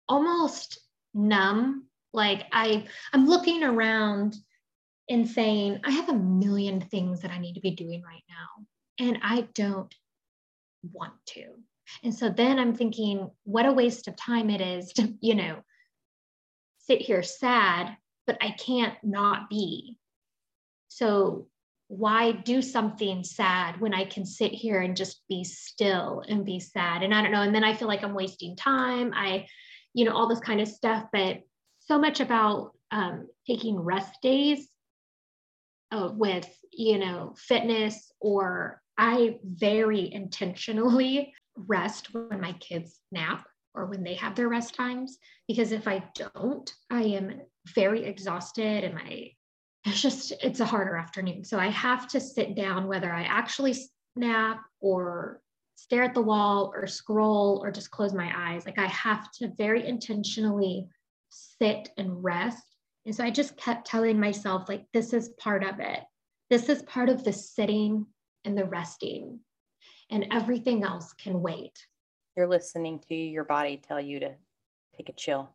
almost 0.08 0.80
numb 1.14 1.86
like 2.12 2.44
i 2.52 2.84
i'm 3.12 3.26
looking 3.26 3.62
around 3.64 4.36
and 5.08 5.28
saying 5.28 5.80
i 5.84 5.90
have 5.90 6.08
a 6.08 6.14
million 6.14 6.80
things 6.80 7.20
that 7.20 7.30
i 7.30 7.38
need 7.38 7.54
to 7.54 7.60
be 7.60 7.70
doing 7.72 8.02
right 8.02 8.24
now 8.28 9.06
and 9.06 9.18
i 9.22 9.46
don't 9.54 9.94
want 10.92 11.14
to. 11.26 11.44
And 12.02 12.14
so 12.14 12.28
then 12.28 12.58
I'm 12.58 12.74
thinking, 12.74 13.30
what 13.44 13.66
a 13.66 13.72
waste 13.72 14.08
of 14.08 14.16
time 14.16 14.50
it 14.50 14.60
is 14.60 14.92
to, 14.94 15.12
you 15.20 15.34
know, 15.34 15.56
sit 16.78 17.00
here 17.00 17.22
sad, 17.22 17.96
but 18.26 18.38
I 18.40 18.50
can't 18.50 18.96
not 19.02 19.48
be. 19.48 19.98
So 20.88 21.48
why 21.88 22.32
do 22.32 22.60
something 22.60 23.24
sad 23.24 23.80
when 23.80 23.94
I 23.94 24.04
can 24.04 24.26
sit 24.26 24.52
here 24.52 24.80
and 24.80 24.96
just 24.96 25.22
be 25.28 25.42
still 25.42 26.22
and 26.28 26.44
be 26.44 26.60
sad? 26.60 27.02
And 27.02 27.14
I 27.14 27.22
don't 27.22 27.32
know. 27.32 27.42
And 27.42 27.54
then 27.54 27.64
I 27.64 27.74
feel 27.74 27.88
like 27.88 28.04
I'm 28.04 28.14
wasting 28.14 28.56
time. 28.56 29.12
I, 29.14 29.46
you 29.94 30.04
know, 30.04 30.12
all 30.12 30.28
this 30.28 30.40
kind 30.40 30.60
of 30.60 30.68
stuff, 30.68 31.06
but 31.12 31.40
so 31.80 31.98
much 31.98 32.20
about 32.20 32.72
um, 32.90 33.26
taking 33.46 33.80
rest 33.80 34.20
days 34.22 34.68
uh, 35.90 36.10
with, 36.12 36.48
you 36.72 36.98
know, 36.98 37.34
fitness 37.38 38.12
or 38.20 38.82
I 38.98 39.38
very 39.42 40.12
intentionally 40.12 41.32
rest 41.56 42.12
when 42.12 42.40
my 42.40 42.52
kids 42.52 43.00
nap 43.10 43.46
or 43.74 43.86
when 43.86 44.04
they 44.04 44.14
have 44.14 44.34
their 44.34 44.48
rest 44.48 44.74
times 44.74 45.18
because 45.46 45.72
if 45.72 45.88
I 45.88 46.04
don't, 46.14 46.70
I 46.90 47.02
am 47.02 47.40
very 47.74 48.04
exhausted 48.04 48.84
and 48.84 48.94
my 48.94 49.30
it's 49.88 50.00
just 50.00 50.32
it's 50.42 50.60
a 50.60 50.64
harder 50.64 50.96
afternoon. 50.96 51.44
So 51.44 51.58
I 51.58 51.68
have 51.68 52.08
to 52.08 52.20
sit 52.20 52.54
down 52.54 52.88
whether 52.88 53.12
I 53.12 53.22
actually 53.22 53.74
nap 54.16 54.60
or 54.80 55.40
stare 55.74 56.02
at 56.02 56.14
the 56.14 56.22
wall 56.22 56.72
or 56.74 56.86
scroll 56.86 57.60
or 57.62 57.70
just 57.70 57.90
close 57.90 58.12
my 58.12 58.32
eyes. 58.36 58.66
Like 58.66 58.78
I 58.78 58.86
have 58.86 59.30
to 59.32 59.52
very 59.56 59.86
intentionally 59.86 60.88
sit 61.28 61.90
and 61.96 62.22
rest. 62.22 62.62
And 63.06 63.14
so 63.14 63.24
I 63.24 63.30
just 63.30 63.56
kept 63.56 63.86
telling 63.86 64.18
myself 64.18 64.68
like 64.68 64.84
this 64.92 65.12
is 65.12 65.30
part 65.40 65.62
of 65.64 65.80
it. 65.80 66.00
This 66.50 66.68
is 66.68 66.82
part 66.82 67.08
of 67.08 67.24
the 67.24 67.32
sitting 67.32 68.06
and 68.44 68.56
the 68.56 68.64
resting, 68.64 69.40
and 70.10 70.26
everything 70.30 70.82
else 70.82 71.12
can 71.12 71.42
wait. 71.42 71.78
You're 72.36 72.48
listening 72.48 73.00
to 73.08 73.14
your 73.14 73.44
body 73.44 73.76
tell 73.76 74.00
you 74.00 74.20
to 74.20 74.34
take 74.96 75.08
a 75.08 75.12
chill. 75.12 75.50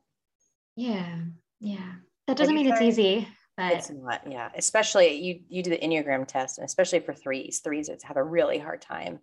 Yeah, 0.76 1.19
yeah. 1.60 1.93
That 2.28 2.38
doesn't 2.38 2.56
mean 2.56 2.67
it's 2.67 2.82
easy, 2.82 3.28
but 3.58 3.74
it's 3.74 3.89
not. 3.89 4.22
Yeah, 4.30 4.50
especially 4.56 5.13
you. 5.13 5.42
You 5.50 5.63
do 5.63 5.70
the 5.70 5.78
enneagram 5.78 6.28
test, 6.28 6.58
and 6.58 6.66
especially 6.66 7.00
for 7.00 7.13
threes, 7.13 7.62
threes 7.63 7.89
it's 7.89 8.04
have 8.04 8.18
a 8.18 8.24
really 8.24 8.58
hard 8.58 8.82
time 8.82 9.20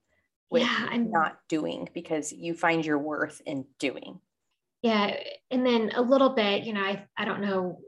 with 0.50 0.62
yeah, 0.62 0.86
I'm, 0.90 1.10
not 1.10 1.38
doing 1.48 1.88
because 1.94 2.32
you 2.32 2.54
find 2.54 2.84
your 2.84 2.98
worth 2.98 3.40
in 3.46 3.66
doing. 3.78 4.20
Yeah, 4.82 5.16
and 5.50 5.64
then 5.64 5.92
a 5.94 6.02
little 6.02 6.30
bit, 6.30 6.64
you 6.64 6.72
know, 6.72 6.80
I 6.80 7.06
I 7.16 7.24
don't 7.24 7.40
know 7.40 7.80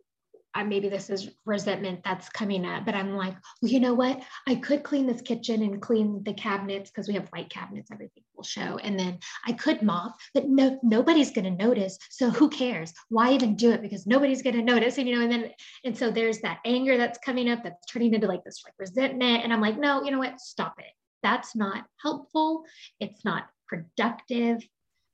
Maybe 0.64 0.88
this 0.88 1.08
is 1.10 1.30
resentment 1.46 2.00
that's 2.04 2.28
coming 2.28 2.66
up, 2.66 2.84
but 2.84 2.94
I'm 2.94 3.16
like, 3.16 3.34
well, 3.60 3.72
you 3.72 3.80
know 3.80 3.94
what? 3.94 4.22
I 4.46 4.56
could 4.56 4.82
clean 4.82 5.06
this 5.06 5.22
kitchen 5.22 5.62
and 5.62 5.80
clean 5.80 6.22
the 6.24 6.34
cabinets 6.34 6.90
because 6.90 7.08
we 7.08 7.14
have 7.14 7.28
white 7.28 7.50
cabinets, 7.50 7.90
everything 7.90 8.22
will 8.36 8.44
show. 8.44 8.78
And 8.78 8.98
then 8.98 9.18
I 9.46 9.52
could 9.52 9.82
mop, 9.82 10.16
but 10.34 10.48
no, 10.48 10.78
nobody's 10.82 11.30
going 11.30 11.44
to 11.44 11.64
notice. 11.64 11.98
So 12.10 12.28
who 12.28 12.50
cares? 12.50 12.92
Why 13.08 13.32
even 13.32 13.56
do 13.56 13.72
it? 13.72 13.82
Because 13.82 14.06
nobody's 14.06 14.42
going 14.42 14.56
to 14.56 14.62
notice. 14.62 14.98
And, 14.98 15.08
you 15.08 15.16
know, 15.16 15.22
and 15.22 15.32
then, 15.32 15.50
and 15.84 15.96
so 15.96 16.10
there's 16.10 16.40
that 16.40 16.60
anger 16.64 16.96
that's 16.96 17.18
coming 17.18 17.50
up 17.50 17.62
that's 17.62 17.86
turning 17.86 18.12
into 18.12 18.26
like 18.26 18.44
this 18.44 18.62
like 18.64 18.74
resentment. 18.78 19.44
And 19.44 19.52
I'm 19.52 19.60
like, 19.60 19.78
no, 19.78 20.02
you 20.02 20.10
know 20.10 20.18
what? 20.18 20.40
Stop 20.40 20.74
it. 20.78 20.92
That's 21.22 21.56
not 21.56 21.84
helpful. 22.00 22.64
It's 23.00 23.24
not 23.24 23.44
productive. 23.68 24.62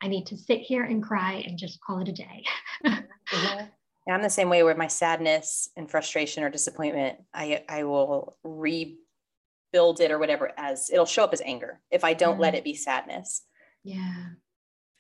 I 0.01 0.09
need 0.09 0.27
to 0.27 0.37
sit 0.37 0.61
here 0.61 0.85
and 0.85 1.03
cry 1.03 1.45
and 1.47 1.59
just 1.59 1.81
call 1.81 2.01
it 2.01 2.09
a 2.09 2.13
day. 2.13 2.45
Uh-huh. 3.31 3.67
Mm-hmm. 4.09 4.17
I'm 4.17 4.23
the 4.23 4.31
same 4.31 4.49
way 4.49 4.63
where 4.63 4.75
my 4.75 4.87
sadness 4.87 5.69
and 5.77 5.91
frustration 5.91 6.43
or 6.43 6.51
disappointment, 6.51 7.19
I, 7.33 7.65
I 7.69 7.85
will 7.85 8.37
rebuild 8.43 10.01
it 10.01 10.11
or 10.11 10.19
whatever 10.19 10.53
as 10.57 10.91
it'll 10.91 11.07
show 11.07 11.25
up 11.25 11.33
as 11.33 11.43
anger 11.45 11.81
if 11.91 12.05
I 12.05 12.15
don't 12.15 12.41
let 12.41 12.55
it 12.55 12.65
be 12.65 12.75
sadness. 12.75 13.43
Yeah. 13.85 14.27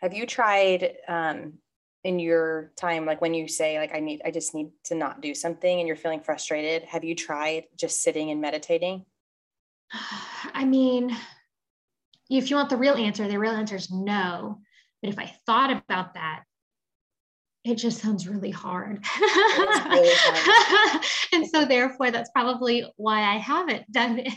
Have 0.00 0.14
you 0.14 0.26
tried 0.26 0.92
um, 1.08 1.54
in 2.04 2.18
your 2.18 2.72
time, 2.76 3.04
like 3.04 3.20
when 3.20 3.34
you 3.34 3.48
say, 3.48 3.78
like, 3.78 3.94
I 3.94 4.00
need, 4.00 4.22
I 4.24 4.30
just 4.30 4.54
need 4.54 4.70
to 4.84 4.94
not 4.94 5.20
do 5.20 5.34
something 5.34 5.78
and 5.78 5.86
you're 5.86 5.96
feeling 5.96 6.20
frustrated? 6.20 6.84
Have 6.84 7.04
you 7.04 7.14
tried 7.14 7.64
just 7.76 8.02
sitting 8.02 8.30
and 8.30 8.40
meditating? 8.40 9.04
I 10.54 10.64
mean, 10.64 11.16
if 12.30 12.50
you 12.50 12.56
want 12.56 12.70
the 12.70 12.76
real 12.76 12.94
answer, 12.94 13.26
the 13.26 13.38
real 13.38 13.52
answer 13.52 13.76
is 13.76 13.90
no. 13.90 14.60
But 15.02 15.10
if 15.10 15.18
I 15.18 15.34
thought 15.46 15.70
about 15.70 16.14
that, 16.14 16.44
it 17.68 17.76
just 17.76 18.00
sounds 18.00 18.26
really 18.26 18.50
hard. 18.50 19.04
Really 19.20 20.14
hard. 20.14 21.04
and 21.32 21.46
so 21.46 21.64
therefore 21.64 22.10
that's 22.10 22.30
probably 22.30 22.90
why 22.96 23.20
I 23.20 23.36
haven't 23.36 23.90
done 23.92 24.20
it. 24.20 24.32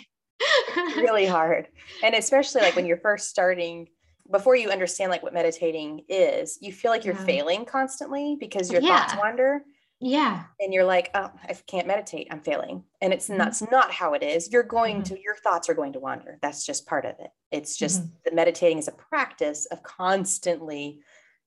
really 0.97 1.25
hard. 1.25 1.67
And 2.03 2.13
especially 2.15 2.61
like 2.61 2.75
when 2.75 2.85
you're 2.85 2.97
first 2.97 3.29
starting 3.29 3.87
before 4.29 4.55
you 4.55 4.69
understand 4.69 5.11
like 5.11 5.23
what 5.23 5.33
meditating 5.33 6.03
is, 6.09 6.57
you 6.61 6.73
feel 6.73 6.91
like 6.91 7.05
you're 7.05 7.15
yeah. 7.15 7.25
failing 7.25 7.65
constantly 7.65 8.37
because 8.39 8.71
your 8.71 8.81
yeah. 8.81 9.05
thoughts 9.05 9.15
wander. 9.21 9.61
Yeah. 9.99 10.45
And 10.59 10.73
you're 10.73 10.83
like, 10.83 11.11
oh, 11.13 11.31
I 11.47 11.53
can't 11.67 11.85
meditate. 11.85 12.27
I'm 12.31 12.41
failing. 12.41 12.83
And 13.01 13.13
it's 13.13 13.29
mm-hmm. 13.29 13.37
that's 13.37 13.61
not 13.69 13.91
how 13.91 14.13
it 14.13 14.23
is. 14.23 14.51
You're 14.51 14.63
going 14.63 14.95
mm-hmm. 15.03 15.15
to 15.15 15.21
your 15.21 15.35
thoughts 15.35 15.69
are 15.69 15.73
going 15.73 15.93
to 15.93 15.99
wander. 15.99 16.39
That's 16.41 16.65
just 16.65 16.87
part 16.87 17.05
of 17.05 17.15
it. 17.19 17.29
It's 17.51 17.77
just 17.77 18.01
mm-hmm. 18.01 18.15
that 18.25 18.35
meditating 18.35 18.79
is 18.79 18.87
a 18.87 18.93
practice 18.93 19.67
of 19.67 19.83
constantly 19.83 20.99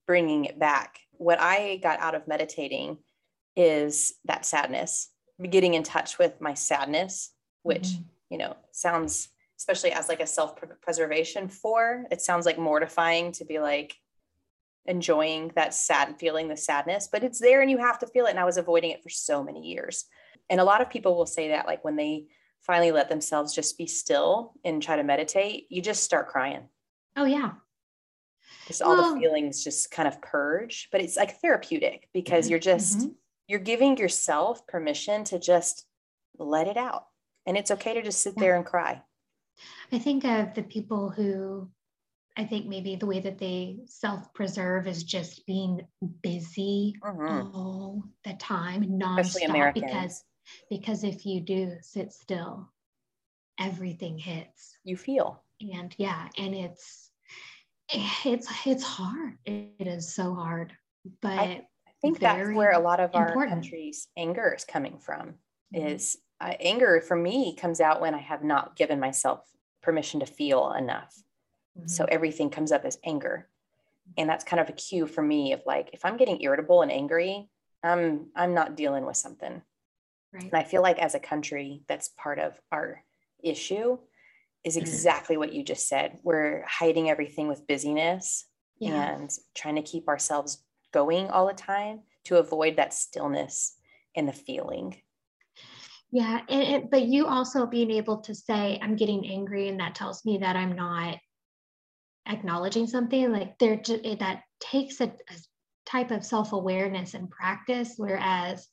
bringing 0.07 0.45
it 0.45 0.57
back 0.57 0.99
what 1.17 1.39
I 1.39 1.77
got 1.77 1.99
out 1.99 2.15
of 2.15 2.27
meditating 2.27 2.97
is 3.55 4.13
that 4.25 4.45
sadness, 4.45 5.09
getting 5.49 5.73
in 5.73 5.83
touch 5.83 6.19
with 6.19 6.39
my 6.41 6.53
sadness, 6.53 7.31
which, 7.63 7.83
mm-hmm. 7.83 8.03
you 8.29 8.37
know, 8.37 8.55
sounds, 8.71 9.29
especially 9.57 9.91
as 9.91 10.09
like 10.09 10.19
a 10.19 10.27
self 10.27 10.55
preservation 10.81 11.47
for, 11.47 12.05
it 12.11 12.21
sounds 12.21 12.45
like 12.45 12.57
mortifying 12.57 13.31
to 13.33 13.45
be 13.45 13.59
like 13.59 13.95
enjoying 14.85 15.51
that 15.55 15.73
sad 15.73 16.19
feeling, 16.19 16.47
the 16.47 16.57
sadness, 16.57 17.09
but 17.11 17.23
it's 17.23 17.39
there 17.39 17.61
and 17.61 17.71
you 17.71 17.77
have 17.77 17.99
to 17.99 18.07
feel 18.07 18.25
it. 18.25 18.31
And 18.31 18.39
I 18.39 18.45
was 18.45 18.57
avoiding 18.57 18.91
it 18.91 19.01
for 19.01 19.09
so 19.09 19.43
many 19.43 19.61
years. 19.61 20.05
And 20.49 20.59
a 20.59 20.65
lot 20.65 20.81
of 20.81 20.89
people 20.89 21.15
will 21.15 21.25
say 21.25 21.49
that, 21.49 21.65
like 21.65 21.83
when 21.83 21.95
they 21.95 22.27
finally 22.61 22.91
let 22.91 23.09
themselves 23.09 23.53
just 23.53 23.77
be 23.77 23.87
still 23.87 24.53
and 24.63 24.81
try 24.81 24.95
to 24.95 25.03
meditate, 25.03 25.67
you 25.69 25.81
just 25.81 26.03
start 26.03 26.27
crying. 26.27 26.69
Oh, 27.15 27.25
yeah. 27.25 27.51
Just 28.67 28.81
all 28.81 28.95
well, 28.95 29.13
the 29.13 29.19
feelings 29.19 29.63
just 29.63 29.91
kind 29.91 30.07
of 30.07 30.21
purge, 30.21 30.89
but 30.91 31.01
it's 31.01 31.15
like 31.15 31.39
therapeutic 31.39 32.09
because 32.13 32.45
mm-hmm. 32.45 32.51
you're 32.51 32.59
just, 32.59 32.99
mm-hmm. 32.99 33.09
you're 33.47 33.59
giving 33.59 33.97
yourself 33.97 34.65
permission 34.67 35.23
to 35.25 35.39
just 35.39 35.85
let 36.37 36.67
it 36.67 36.77
out. 36.77 37.05
And 37.45 37.57
it's 37.57 37.71
okay 37.71 37.93
to 37.93 38.01
just 38.01 38.21
sit 38.21 38.33
yeah. 38.37 38.41
there 38.41 38.55
and 38.55 38.65
cry. 38.65 39.01
I 39.91 39.99
think 39.99 40.25
of 40.25 40.53
the 40.55 40.63
people 40.63 41.09
who 41.09 41.69
I 42.37 42.43
think 42.43 42.67
maybe 42.67 42.95
the 42.95 43.05
way 43.05 43.21
that 43.21 43.37
they 43.37 43.77
self 43.85 44.33
preserve 44.33 44.87
is 44.87 45.03
just 45.03 45.45
being 45.45 45.87
busy 46.21 46.95
mm-hmm. 47.01 47.55
all 47.55 48.03
the 48.25 48.33
time, 48.33 48.83
nonstop. 48.83 49.73
Because 49.73 50.23
because 50.69 51.03
if 51.03 51.25
you 51.25 51.39
do 51.39 51.73
sit 51.81 52.11
still, 52.11 52.69
everything 53.59 54.17
hits. 54.17 54.77
You 54.83 54.97
feel. 54.97 55.43
And 55.61 55.95
yeah, 55.97 56.27
and 56.37 56.53
it's 56.53 57.04
it's 57.89 58.47
it's 58.65 58.83
hard. 58.83 59.37
It 59.45 59.87
is 59.87 60.13
so 60.13 60.33
hard. 60.33 60.73
But 61.21 61.39
I, 61.39 61.67
think 62.01 62.19
that's 62.19 62.49
where 62.49 62.71
a 62.71 62.79
lot 62.79 62.99
of 62.99 63.11
important. 63.11 63.37
our 63.37 63.47
country's 63.47 64.07
anger 64.17 64.53
is 64.55 64.65
coming 64.65 64.97
from. 64.97 65.35
Mm-hmm. 65.73 65.87
Is 65.87 66.17
uh, 66.41 66.53
anger 66.59 67.01
for 67.01 67.15
me 67.15 67.55
comes 67.55 67.79
out 67.79 68.01
when 68.01 68.13
I 68.13 68.19
have 68.19 68.43
not 68.43 68.75
given 68.75 68.99
myself 68.99 69.39
permission 69.81 70.19
to 70.19 70.25
feel 70.25 70.73
enough 70.73 71.15
Mm-hmm. 71.77 71.87
So 71.87 72.05
everything 72.05 72.49
comes 72.49 72.71
up 72.71 72.85
as 72.85 72.97
anger. 73.03 73.47
And 74.17 74.29
that's 74.29 74.43
kind 74.43 74.59
of 74.59 74.69
a 74.69 74.73
cue 74.73 75.07
for 75.07 75.21
me 75.21 75.53
of 75.53 75.61
like, 75.65 75.89
if 75.93 76.05
I'm 76.05 76.17
getting 76.17 76.41
irritable 76.41 76.81
and 76.81 76.91
angry, 76.91 77.49
I'm 77.83 78.27
I'm 78.35 78.53
not 78.53 78.75
dealing 78.75 79.05
with 79.05 79.17
something. 79.17 79.61
Right. 80.33 80.43
And 80.43 80.53
I 80.53 80.63
feel 80.63 80.81
like 80.81 80.99
as 80.99 81.15
a 81.15 81.19
country, 81.19 81.83
that's 81.87 82.09
part 82.17 82.39
of 82.39 82.59
our 82.71 83.03
issue 83.43 83.97
is 84.65 84.75
mm-hmm. 84.75 84.85
exactly 84.85 85.37
what 85.37 85.53
you 85.53 85.63
just 85.63 85.87
said. 85.87 86.19
We're 86.23 86.65
hiding 86.67 87.09
everything 87.09 87.47
with 87.47 87.67
busyness 87.67 88.45
yeah. 88.79 89.13
and 89.13 89.29
trying 89.53 89.75
to 89.75 89.81
keep 89.81 90.09
ourselves 90.09 90.63
going 90.93 91.29
all 91.29 91.47
the 91.47 91.53
time 91.53 92.01
to 92.25 92.37
avoid 92.37 92.75
that 92.77 92.93
stillness 92.93 93.75
and 94.15 94.27
the 94.27 94.33
feeling. 94.33 95.01
Yeah, 96.11 96.41
and, 96.49 96.63
and, 96.63 96.89
but 96.89 97.03
you 97.03 97.27
also 97.27 97.65
being 97.65 97.91
able 97.91 98.17
to 98.21 98.33
say 98.33 98.79
I'm 98.81 98.95
getting 98.95 99.27
angry, 99.27 99.67
and 99.67 99.79
that 99.79 99.95
tells 99.95 100.25
me 100.25 100.39
that 100.39 100.55
I'm 100.55 100.75
not 100.75 101.17
acknowledging 102.27 102.87
something 102.87 103.31
like 103.31 103.57
there 103.59 103.79
that 104.19 104.41
takes 104.59 104.99
a, 105.01 105.05
a 105.05 105.35
type 105.85 106.11
of 106.11 106.25
self-awareness 106.25 107.13
and 107.13 107.29
practice 107.29 107.93
whereas 107.97 108.67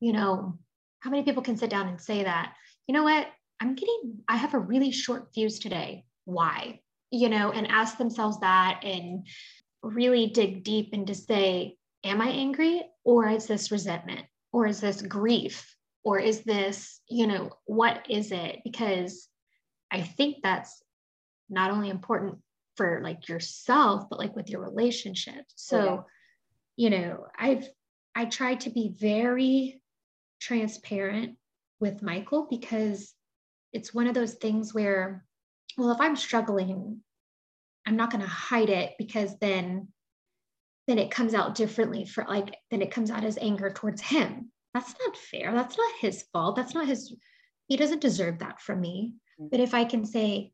you 0.00 0.12
know 0.12 0.58
how 1.00 1.10
many 1.10 1.22
people 1.22 1.42
can 1.42 1.56
sit 1.56 1.68
down 1.68 1.88
and 1.88 2.00
say 2.00 2.24
that 2.24 2.54
you 2.86 2.94
know 2.94 3.02
what 3.02 3.26
i'm 3.64 3.74
getting 3.74 4.20
i 4.28 4.36
have 4.36 4.52
a 4.54 4.58
really 4.58 4.90
short 4.90 5.28
fuse 5.32 5.58
today. 5.58 6.04
Why? 6.26 6.80
You 7.10 7.28
know 7.30 7.50
and 7.50 7.66
ask 7.68 7.96
themselves 7.96 8.38
that 8.40 8.80
and 8.84 9.26
really 9.82 10.26
dig 10.28 10.64
deep 10.64 10.90
and 10.92 11.06
to 11.06 11.14
say 11.14 11.76
am 12.04 12.20
i 12.20 12.28
angry 12.28 12.82
or 13.04 13.28
is 13.28 13.46
this 13.46 13.70
resentment 13.70 14.26
or 14.52 14.66
is 14.66 14.80
this 14.80 15.00
grief 15.00 15.74
or 16.04 16.18
is 16.18 16.42
this 16.42 17.00
you 17.08 17.26
know 17.26 17.50
what 17.64 18.06
is 18.10 18.32
it? 18.32 18.58
Because 18.64 19.28
i 19.90 20.02
think 20.02 20.36
that's 20.42 20.82
not 21.48 21.70
only 21.70 21.88
important 21.88 22.38
for 22.76 23.00
like 23.02 23.28
yourself 23.28 24.04
but 24.10 24.18
like 24.18 24.36
with 24.36 24.50
your 24.50 24.60
relationship. 24.60 25.44
So 25.54 25.78
yeah. 25.84 26.00
you 26.76 26.90
know 26.90 27.26
i've 27.38 27.66
i 28.14 28.26
try 28.26 28.56
to 28.56 28.70
be 28.70 28.92
very 28.98 29.80
transparent 30.40 31.36
with 31.80 32.02
michael 32.02 32.46
because 32.50 33.14
it's 33.74 33.92
one 33.92 34.06
of 34.06 34.14
those 34.14 34.34
things 34.34 34.72
where 34.72 35.24
well 35.76 35.90
if 35.90 36.00
i'm 36.00 36.16
struggling 36.16 37.00
i'm 37.86 37.96
not 37.96 38.10
going 38.10 38.22
to 38.22 38.28
hide 38.30 38.70
it 38.70 38.92
because 38.98 39.38
then 39.40 39.88
then 40.86 40.98
it 40.98 41.10
comes 41.10 41.34
out 41.34 41.54
differently 41.54 42.04
for 42.06 42.24
like 42.28 42.56
then 42.70 42.80
it 42.80 42.90
comes 42.90 43.10
out 43.10 43.24
as 43.24 43.38
anger 43.38 43.70
towards 43.70 44.00
him 44.00 44.50
that's 44.72 44.94
not 45.04 45.16
fair 45.16 45.52
that's 45.52 45.76
not 45.76 45.92
his 46.00 46.24
fault 46.32 46.56
that's 46.56 46.74
not 46.74 46.86
his 46.86 47.14
he 47.68 47.76
doesn't 47.76 48.00
deserve 48.00 48.38
that 48.38 48.60
from 48.60 48.80
me 48.80 49.14
mm-hmm. 49.38 49.48
but 49.50 49.60
if 49.60 49.74
i 49.74 49.84
can 49.84 50.04
say 50.06 50.50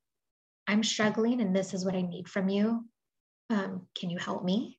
I'm 0.70 0.84
struggling 0.84 1.40
and 1.40 1.54
this 1.54 1.74
is 1.74 1.84
what 1.84 1.96
I 1.96 2.02
need 2.02 2.28
from 2.28 2.48
you. 2.48 2.84
Um, 3.50 3.88
can 3.98 4.08
you 4.08 4.18
help 4.18 4.44
me? 4.44 4.78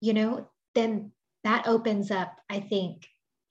You 0.00 0.14
know, 0.14 0.48
then 0.76 1.10
that 1.42 1.66
opens 1.66 2.12
up, 2.12 2.36
I 2.48 2.60
think, 2.60 3.08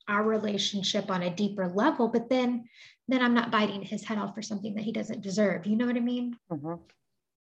our 0.08 0.24
relationship 0.24 1.10
on 1.12 1.24
a 1.24 1.34
deeper 1.34 1.68
level. 1.68 2.08
But 2.08 2.30
then, 2.30 2.66
then 3.08 3.22
I'm 3.22 3.34
not 3.34 3.52
biting 3.52 3.82
his 3.82 4.04
head 4.04 4.18
off 4.18 4.36
for 4.36 4.42
something 4.42 4.76
that 4.76 4.84
he 4.84 4.92
doesn't 4.92 5.22
deserve. 5.22 5.66
You 5.66 5.76
know 5.76 5.86
what 5.86 5.98
I 5.98 6.02
mean? 6.02 6.38
Mm-hmm. 6.52 6.76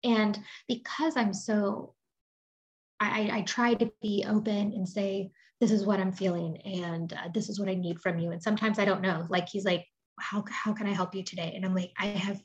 And 0.04 0.38
because 0.68 1.16
I'm 1.16 1.34
so, 1.34 1.94
I, 3.00 3.30
I 3.32 3.42
try 3.42 3.74
to 3.74 3.90
be 4.00 4.24
open 4.28 4.72
and 4.72 4.88
say, 4.88 5.30
this 5.60 5.70
is 5.70 5.84
what 5.84 5.98
I'm 5.98 6.12
feeling 6.12 6.56
and 6.58 7.12
uh, 7.12 7.28
this 7.34 7.48
is 7.48 7.58
what 7.58 7.68
I 7.68 7.74
need 7.74 8.00
from 8.00 8.18
you. 8.18 8.30
And 8.30 8.42
sometimes 8.42 8.78
I 8.78 8.84
don't 8.84 9.02
know. 9.02 9.26
Like 9.28 9.48
he's 9.48 9.64
like, 9.64 9.84
how 10.20 10.44
how 10.50 10.72
can 10.72 10.86
I 10.86 10.92
help 10.92 11.14
you 11.14 11.22
today? 11.22 11.52
And 11.54 11.64
I'm 11.64 11.74
like, 11.74 11.92
I 11.98 12.06
have 12.06 12.42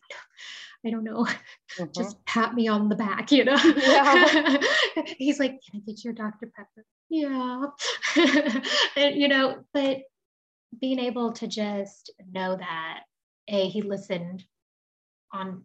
I 0.85 0.89
don't 0.89 1.03
know, 1.03 1.25
mm-hmm. 1.79 1.85
just 1.95 2.23
pat 2.25 2.53
me 2.53 2.67
on 2.67 2.89
the 2.89 2.95
back, 2.95 3.31
you 3.31 3.45
know? 3.45 3.55
Yeah. 3.55 4.57
He's 5.17 5.39
like, 5.39 5.61
Can 5.63 5.75
I 5.75 5.79
get 5.85 6.03
your 6.03 6.13
Dr. 6.13 6.51
Pepper? 6.55 6.85
Yeah. 7.09 7.67
and, 8.95 9.15
you 9.15 9.27
know, 9.27 9.63
but 9.73 10.01
being 10.79 10.99
able 10.99 11.31
to 11.33 11.47
just 11.47 12.11
know 12.31 12.57
that, 12.57 13.01
A, 13.47 13.69
he 13.69 13.81
listened 13.81 14.43
on 15.31 15.63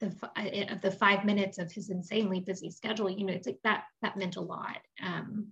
the 0.00 0.12
uh, 0.36 0.72
of 0.72 0.80
the 0.80 0.90
five 0.90 1.24
minutes 1.24 1.58
of 1.58 1.70
his 1.70 1.90
insanely 1.90 2.40
busy 2.40 2.70
schedule, 2.70 3.10
you 3.10 3.26
know, 3.26 3.32
it's 3.32 3.46
like 3.46 3.60
that 3.64 3.84
that 4.02 4.16
meant 4.16 4.36
a 4.36 4.40
lot. 4.40 4.78
Um, 5.04 5.48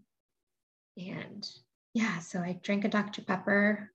and 0.97 1.49
yeah, 1.95 2.19
so 2.19 2.41
I 2.41 2.59
drank 2.63 2.85
a 2.85 2.89
Dr. 2.89 3.23
Pepper. 3.23 3.92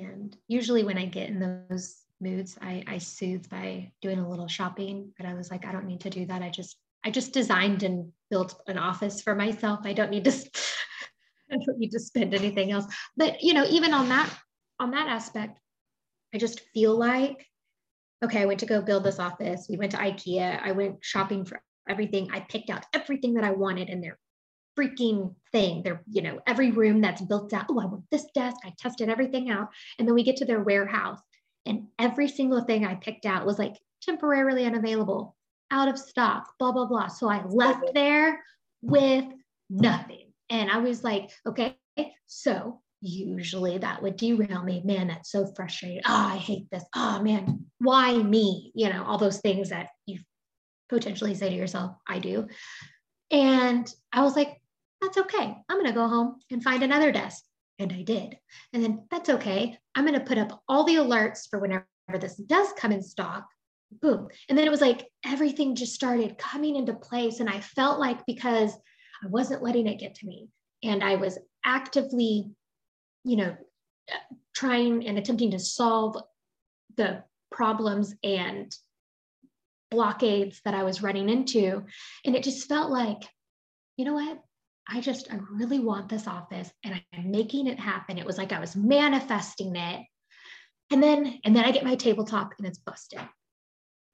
And 0.00 0.36
usually 0.48 0.84
when 0.84 0.98
I 0.98 1.06
get 1.06 1.28
in 1.28 1.66
those 1.68 2.02
moods. 2.22 2.56
I, 2.62 2.84
I 2.86 2.98
soothe 2.98 3.48
by 3.50 3.92
doing 4.00 4.18
a 4.18 4.28
little 4.28 4.48
shopping, 4.48 5.12
but 5.18 5.26
I 5.26 5.34
was 5.34 5.50
like, 5.50 5.66
I 5.66 5.72
don't 5.72 5.86
need 5.86 6.00
to 6.02 6.10
do 6.10 6.24
that. 6.26 6.42
I 6.42 6.48
just 6.48 6.76
I 7.04 7.10
just 7.10 7.32
designed 7.32 7.82
and 7.82 8.12
built 8.30 8.62
an 8.68 8.78
office 8.78 9.20
for 9.20 9.34
myself. 9.34 9.80
I 9.84 9.92
don't 9.92 10.10
need 10.10 10.24
to 10.24 10.30
I 11.50 11.56
don't 11.56 11.78
need 11.78 11.90
to 11.90 12.00
spend 12.00 12.32
anything 12.32 12.70
else. 12.70 12.86
But 13.16 13.42
you 13.42 13.52
know, 13.52 13.66
even 13.68 13.92
on 13.92 14.08
that 14.08 14.32
on 14.78 14.92
that 14.92 15.08
aspect, 15.08 15.58
I 16.32 16.38
just 16.38 16.60
feel 16.72 16.96
like 16.96 17.46
okay, 18.24 18.40
I 18.40 18.46
went 18.46 18.60
to 18.60 18.66
go 18.66 18.80
build 18.80 19.02
this 19.02 19.18
office. 19.18 19.66
We 19.68 19.76
went 19.76 19.90
to 19.92 19.98
IKEA. 19.98 20.62
I 20.62 20.70
went 20.72 20.98
shopping 21.00 21.44
for 21.44 21.60
everything. 21.88 22.30
I 22.32 22.38
picked 22.40 22.70
out 22.70 22.86
everything 22.94 23.34
that 23.34 23.42
I 23.42 23.50
wanted 23.50 23.88
in 23.88 24.00
their 24.00 24.16
freaking 24.78 25.34
thing. 25.52 25.82
They're, 25.82 26.02
you 26.10 26.22
know, 26.22 26.40
every 26.46 26.70
room 26.70 27.00
that's 27.00 27.22
built 27.22 27.52
out. 27.52 27.66
Oh, 27.68 27.80
I 27.80 27.86
want 27.86 28.04
this 28.10 28.26
desk. 28.34 28.56
I 28.64 28.72
tested 28.78 29.08
everything 29.08 29.50
out. 29.50 29.68
And 29.98 30.06
then 30.06 30.14
we 30.14 30.22
get 30.22 30.36
to 30.38 30.44
their 30.44 30.62
warehouse 30.62 31.20
and 31.66 31.86
every 31.98 32.28
single 32.28 32.62
thing 32.62 32.84
I 32.84 32.94
picked 32.94 33.26
out 33.26 33.46
was 33.46 33.58
like 33.58 33.76
temporarily 34.02 34.64
unavailable, 34.64 35.36
out 35.70 35.88
of 35.88 35.98
stock, 35.98 36.54
blah, 36.58 36.72
blah, 36.72 36.86
blah. 36.86 37.08
So 37.08 37.28
I 37.28 37.44
left 37.44 37.94
there 37.94 38.42
with 38.82 39.24
nothing. 39.70 40.32
And 40.50 40.70
I 40.70 40.78
was 40.78 41.04
like, 41.04 41.30
okay, 41.46 41.76
so 42.26 42.80
usually 43.00 43.78
that 43.78 44.02
would 44.02 44.16
derail 44.16 44.62
me. 44.62 44.82
Man, 44.84 45.08
that's 45.08 45.30
so 45.30 45.46
frustrating. 45.54 46.02
Oh, 46.06 46.30
I 46.32 46.36
hate 46.36 46.68
this. 46.70 46.84
Oh, 46.94 47.22
man, 47.22 47.66
why 47.78 48.16
me? 48.16 48.72
You 48.74 48.90
know, 48.90 49.04
all 49.04 49.18
those 49.18 49.40
things 49.40 49.70
that 49.70 49.88
you 50.06 50.20
potentially 50.88 51.34
say 51.34 51.48
to 51.48 51.54
yourself, 51.54 51.96
I 52.06 52.18
do. 52.18 52.48
And 53.30 53.92
I 54.12 54.22
was 54.22 54.36
like, 54.36 54.60
that's 55.02 55.18
okay. 55.18 55.56
I'm 55.68 55.76
going 55.76 55.86
to 55.86 55.92
go 55.92 56.08
home 56.08 56.36
and 56.50 56.62
find 56.62 56.82
another 56.82 57.12
desk. 57.12 57.42
And 57.78 57.92
I 57.92 58.02
did. 58.02 58.38
And 58.72 58.82
then 58.82 59.04
that's 59.10 59.28
okay. 59.28 59.76
I'm 59.94 60.06
going 60.06 60.18
to 60.18 60.24
put 60.24 60.38
up 60.38 60.62
all 60.68 60.84
the 60.84 60.96
alerts 60.96 61.48
for 61.50 61.58
whenever 61.58 61.84
this 62.20 62.36
does 62.36 62.68
come 62.78 62.92
in 62.92 63.02
stock. 63.02 63.46
Boom. 64.00 64.28
And 64.48 64.56
then 64.56 64.66
it 64.66 64.70
was 64.70 64.80
like 64.80 65.08
everything 65.26 65.74
just 65.74 65.94
started 65.94 66.38
coming 66.38 66.76
into 66.76 66.94
place. 66.94 67.40
And 67.40 67.50
I 67.50 67.60
felt 67.60 67.98
like 67.98 68.24
because 68.26 68.72
I 69.22 69.26
wasn't 69.28 69.62
letting 69.62 69.88
it 69.88 69.98
get 69.98 70.14
to 70.16 70.26
me 70.26 70.48
and 70.82 71.02
I 71.02 71.16
was 71.16 71.38
actively, 71.64 72.50
you 73.24 73.36
know, 73.36 73.56
trying 74.54 75.06
and 75.06 75.18
attempting 75.18 75.50
to 75.50 75.58
solve 75.58 76.16
the 76.96 77.24
problems 77.50 78.14
and 78.22 78.74
blockades 79.90 80.60
that 80.64 80.74
I 80.74 80.84
was 80.84 81.02
running 81.02 81.28
into. 81.28 81.84
And 82.24 82.36
it 82.36 82.44
just 82.44 82.68
felt 82.68 82.90
like, 82.90 83.22
you 83.96 84.04
know 84.04 84.14
what? 84.14 84.38
I 84.88 85.00
just, 85.00 85.32
I 85.32 85.38
really 85.50 85.78
want 85.78 86.08
this 86.08 86.26
office 86.26 86.70
and 86.84 87.00
I'm 87.14 87.30
making 87.30 87.66
it 87.66 87.78
happen. 87.78 88.18
It 88.18 88.26
was 88.26 88.38
like 88.38 88.52
I 88.52 88.60
was 88.60 88.76
manifesting 88.76 89.74
it. 89.76 90.06
And 90.90 91.02
then, 91.02 91.40
and 91.44 91.54
then 91.54 91.64
I 91.64 91.70
get 91.70 91.84
my 91.84 91.94
tabletop 91.94 92.54
and 92.58 92.66
it's 92.66 92.78
busted. 92.78 93.20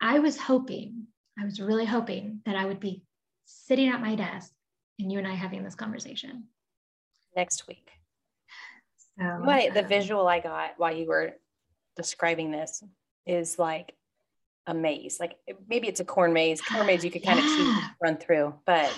I 0.00 0.18
was 0.18 0.38
hoping, 0.38 1.06
I 1.38 1.44
was 1.44 1.60
really 1.60 1.86
hoping 1.86 2.40
that 2.46 2.56
I 2.56 2.66
would 2.66 2.80
be 2.80 3.02
sitting 3.46 3.88
at 3.88 4.00
my 4.00 4.14
desk 4.14 4.52
and 4.98 5.10
you 5.10 5.18
and 5.18 5.26
I 5.26 5.34
having 5.34 5.64
this 5.64 5.74
conversation 5.74 6.44
next 7.34 7.66
week. 7.66 7.90
Oh, 9.20 9.40
what 9.42 9.74
the 9.74 9.82
um, 9.82 9.88
visual 9.88 10.28
I 10.28 10.38
got 10.40 10.74
while 10.76 10.94
you 10.94 11.06
were 11.06 11.34
describing 11.96 12.50
this 12.52 12.82
is 13.26 13.58
like 13.58 13.94
a 14.66 14.74
maze. 14.74 15.18
Like 15.18 15.36
maybe 15.68 15.88
it's 15.88 16.00
a 16.00 16.04
corn 16.04 16.32
maze. 16.32 16.60
Corn 16.60 16.86
maze 16.86 17.04
you 17.04 17.10
could 17.10 17.24
kind 17.24 17.38
yeah. 17.42 17.78
of 17.78 17.84
run 18.00 18.16
through, 18.18 18.54
but 18.64 18.92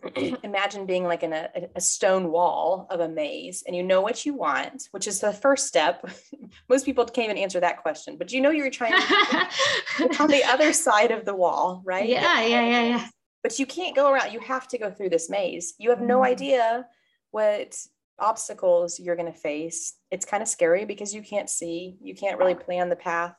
imagine 0.42 0.86
being 0.86 1.04
like 1.04 1.22
in 1.22 1.32
a, 1.32 1.48
a, 1.74 1.80
stone 1.80 2.30
wall 2.30 2.86
of 2.88 3.00
a 3.00 3.08
maze 3.08 3.62
and 3.66 3.76
you 3.76 3.82
know 3.82 4.00
what 4.00 4.24
you 4.24 4.32
want, 4.32 4.88
which 4.92 5.06
is 5.06 5.20
the 5.20 5.32
first 5.32 5.66
step. 5.66 6.08
Most 6.68 6.86
people 6.86 7.04
can't 7.04 7.26
even 7.26 7.36
answer 7.36 7.60
that 7.60 7.82
question, 7.82 8.16
but 8.16 8.32
you 8.32 8.40
know 8.40 8.50
you're 8.50 8.70
trying 8.70 8.92
to 8.92 10.16
on 10.20 10.28
the 10.28 10.42
other 10.44 10.72
side 10.72 11.10
of 11.10 11.24
the 11.26 11.34
wall, 11.34 11.82
right? 11.84 12.08
Yeah, 12.08 12.40
yeah, 12.40 12.66
yeah, 12.66 12.82
yeah. 12.84 13.08
But 13.42 13.58
you 13.58 13.66
can't 13.66 13.94
go 13.94 14.10
around. 14.10 14.32
You 14.32 14.40
have 14.40 14.66
to 14.68 14.78
go 14.78 14.90
through 14.90 15.10
this 15.10 15.28
maze. 15.28 15.74
You 15.78 15.90
have 15.90 16.00
no 16.00 16.20
mm. 16.20 16.26
idea 16.26 16.86
what 17.32 17.76
obstacles 18.18 18.98
you're 18.98 19.16
going 19.16 19.30
to 19.30 19.38
face. 19.38 19.94
It's 20.10 20.24
kind 20.24 20.42
of 20.42 20.48
scary 20.48 20.84
because 20.84 21.14
you 21.14 21.22
can't 21.22 21.50
see, 21.50 21.96
you 22.00 22.14
can't 22.14 22.38
really 22.38 22.54
plan 22.54 22.88
the 22.88 22.96
path. 22.96 23.34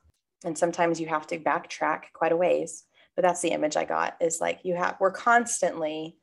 And 0.45 0.57
sometimes 0.57 0.99
you 0.99 1.07
have 1.07 1.25
to 1.27 1.39
backtrack 1.39 2.03
quite 2.13 2.33
a 2.33 2.37
ways. 2.37 2.83
But 3.15 3.23
that's 3.23 3.41
the 3.41 3.51
image 3.51 3.77
I 3.77 3.85
got 3.85 4.17
is 4.19 4.41
like 4.41 4.59
you 4.63 4.75
have, 4.75 4.97
we're 4.99 5.11
constantly 5.11 6.17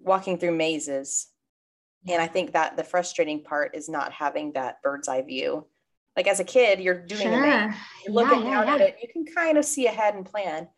walking 0.00 0.38
through 0.38 0.56
mazes. 0.56 1.28
And 2.08 2.20
I 2.20 2.26
think 2.26 2.52
that 2.52 2.76
the 2.76 2.84
frustrating 2.84 3.44
part 3.44 3.74
is 3.74 3.88
not 3.88 4.12
having 4.12 4.52
that 4.52 4.82
bird's 4.82 5.08
eye 5.08 5.22
view. 5.22 5.66
Like 6.16 6.26
as 6.26 6.40
a 6.40 6.44
kid, 6.44 6.80
you're 6.80 7.06
doing 7.06 7.22
sure. 7.22 7.44
a 7.44 7.68
maze, 7.68 7.76
you're 8.04 8.14
looking 8.14 8.42
yeah, 8.42 8.50
yeah, 8.50 8.64
yeah. 8.64 8.74
at 8.74 8.80
it, 8.80 8.96
you 9.02 9.08
can 9.12 9.24
kind 9.32 9.58
of 9.58 9.64
see 9.64 9.86
ahead 9.86 10.14
and 10.14 10.26
plan. 10.26 10.68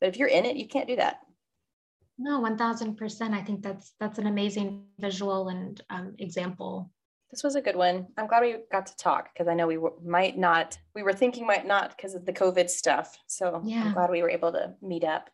But 0.00 0.08
if 0.08 0.16
you're 0.16 0.28
in 0.28 0.44
it, 0.44 0.56
you 0.56 0.68
can't 0.68 0.88
do 0.88 0.96
that. 0.96 1.20
No, 2.18 2.40
one 2.40 2.56
thousand 2.56 2.96
percent. 2.96 3.34
I 3.34 3.42
think 3.42 3.62
that's 3.62 3.92
that's 4.00 4.18
an 4.18 4.26
amazing 4.26 4.84
visual 4.98 5.48
and 5.48 5.80
um, 5.90 6.14
example. 6.18 6.90
This 7.30 7.44
was 7.44 7.56
a 7.56 7.60
good 7.60 7.76
one. 7.76 8.06
I'm 8.16 8.26
glad 8.26 8.40
we 8.40 8.56
got 8.72 8.86
to 8.86 8.96
talk 8.96 9.30
because 9.32 9.48
I 9.48 9.54
know 9.54 9.66
we 9.66 9.74
w- 9.74 9.94
might 10.04 10.38
not. 10.38 10.78
We 10.94 11.02
were 11.02 11.12
thinking 11.12 11.46
might 11.46 11.66
not 11.66 11.94
because 11.96 12.14
of 12.14 12.24
the 12.24 12.32
COVID 12.32 12.70
stuff. 12.70 13.18
So 13.26 13.62
yeah. 13.64 13.84
I'm 13.84 13.92
glad 13.92 14.10
we 14.10 14.22
were 14.22 14.30
able 14.30 14.52
to 14.52 14.74
meet 14.80 15.04
up. 15.04 15.28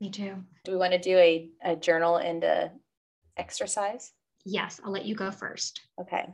Me 0.00 0.10
too. 0.10 0.36
Do 0.64 0.72
we 0.72 0.78
want 0.78 0.92
to 0.92 0.98
do 0.98 1.16
a, 1.16 1.50
a 1.62 1.76
journal 1.76 2.16
and 2.16 2.44
a 2.44 2.72
exercise? 3.36 4.12
Yes, 4.44 4.80
I'll 4.84 4.92
let 4.92 5.06
you 5.06 5.14
go 5.14 5.30
first. 5.30 5.80
Okay. 6.00 6.26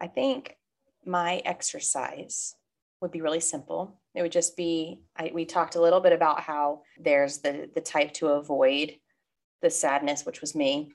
I 0.00 0.06
think 0.06 0.56
my 1.04 1.42
exercise 1.44 2.54
would 3.00 3.10
be 3.10 3.22
really 3.22 3.40
simple. 3.40 4.00
It 4.14 4.22
would 4.22 4.32
just 4.32 4.56
be 4.56 5.02
I, 5.16 5.30
we 5.32 5.44
talked 5.44 5.76
a 5.76 5.80
little 5.80 6.00
bit 6.00 6.12
about 6.12 6.40
how 6.40 6.82
there's 6.98 7.38
the 7.38 7.70
the 7.74 7.80
type 7.80 8.12
to 8.14 8.28
avoid 8.28 8.96
the 9.62 9.70
sadness, 9.70 10.26
which 10.26 10.40
was 10.40 10.54
me, 10.54 10.92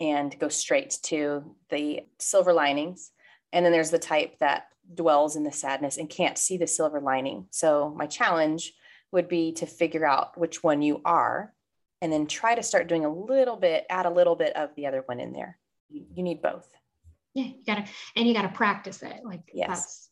and 0.00 0.38
go 0.38 0.48
straight 0.48 0.98
to 1.04 1.56
the 1.70 2.00
silver 2.18 2.52
linings. 2.52 3.10
And 3.52 3.64
then 3.64 3.72
there's 3.72 3.90
the 3.90 3.98
type 3.98 4.38
that 4.38 4.64
dwells 4.94 5.36
in 5.36 5.44
the 5.44 5.52
sadness 5.52 5.96
and 5.96 6.08
can't 6.08 6.38
see 6.38 6.56
the 6.56 6.66
silver 6.66 7.00
lining. 7.00 7.46
So 7.50 7.94
my 7.96 8.06
challenge 8.06 8.72
would 9.14 9.28
be 9.28 9.52
to 9.52 9.66
figure 9.66 10.04
out 10.04 10.36
which 10.36 10.62
one 10.62 10.82
you 10.82 11.00
are 11.04 11.54
and 12.02 12.12
then 12.12 12.26
try 12.26 12.54
to 12.54 12.62
start 12.62 12.88
doing 12.88 13.06
a 13.06 13.12
little 13.12 13.56
bit, 13.56 13.86
add 13.88 14.04
a 14.04 14.10
little 14.10 14.36
bit 14.36 14.54
of 14.56 14.74
the 14.74 14.86
other 14.86 15.02
one 15.06 15.20
in 15.20 15.32
there. 15.32 15.58
You, 15.88 16.04
you 16.14 16.22
need 16.22 16.42
both. 16.42 16.68
Yeah, 17.32 17.44
you 17.44 17.64
gotta, 17.66 17.86
and 18.14 18.28
you 18.28 18.34
gotta 18.34 18.48
practice 18.48 19.02
it. 19.02 19.20
Like 19.24 19.40
yes. 19.54 19.68
that's 19.68 20.10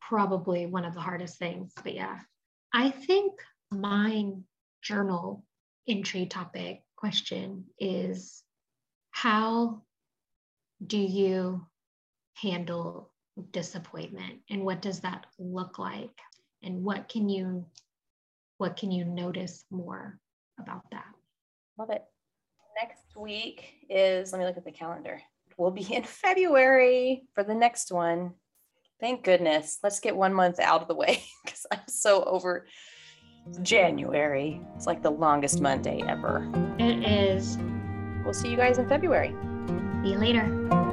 probably 0.00 0.66
one 0.66 0.84
of 0.84 0.94
the 0.94 1.00
hardest 1.00 1.38
things. 1.38 1.72
But 1.82 1.94
yeah, 1.94 2.18
I 2.74 2.90
think 2.90 3.32
mine 3.70 4.44
journal 4.82 5.44
entry 5.88 6.26
topic 6.26 6.82
question 6.96 7.64
is 7.78 8.42
how 9.10 9.82
do 10.84 10.98
you 10.98 11.64
handle 12.34 13.10
disappointment 13.52 14.40
and 14.50 14.64
what 14.64 14.82
does 14.82 15.00
that 15.00 15.26
look 15.38 15.78
like 15.78 16.18
and 16.62 16.82
what 16.82 17.08
can 17.08 17.28
you 17.28 17.64
what 18.58 18.76
can 18.76 18.90
you 18.90 19.04
notice 19.04 19.64
more 19.70 20.18
about 20.58 20.82
that? 20.92 21.06
Love 21.78 21.90
it. 21.90 22.04
Next 22.80 23.16
week 23.16 23.64
is, 23.88 24.32
let 24.32 24.38
me 24.38 24.44
look 24.44 24.56
at 24.56 24.64
the 24.64 24.72
calendar. 24.72 25.20
We'll 25.56 25.70
be 25.70 25.94
in 25.94 26.02
February 26.04 27.24
for 27.34 27.44
the 27.44 27.54
next 27.54 27.92
one. 27.92 28.34
Thank 29.00 29.24
goodness. 29.24 29.78
Let's 29.82 30.00
get 30.00 30.16
one 30.16 30.32
month 30.32 30.60
out 30.60 30.82
of 30.82 30.88
the 30.88 30.94
way 30.94 31.22
because 31.44 31.66
I'm 31.70 31.80
so 31.88 32.24
over 32.24 32.66
January. 33.62 34.60
It's 34.76 34.86
like 34.86 35.02
the 35.02 35.10
longest 35.10 35.60
Monday 35.60 36.02
ever. 36.06 36.50
It 36.78 37.04
is. 37.04 37.58
We'll 38.24 38.34
see 38.34 38.50
you 38.50 38.56
guys 38.56 38.78
in 38.78 38.88
February. 38.88 39.34
See 40.02 40.12
you 40.12 40.18
later. 40.18 40.83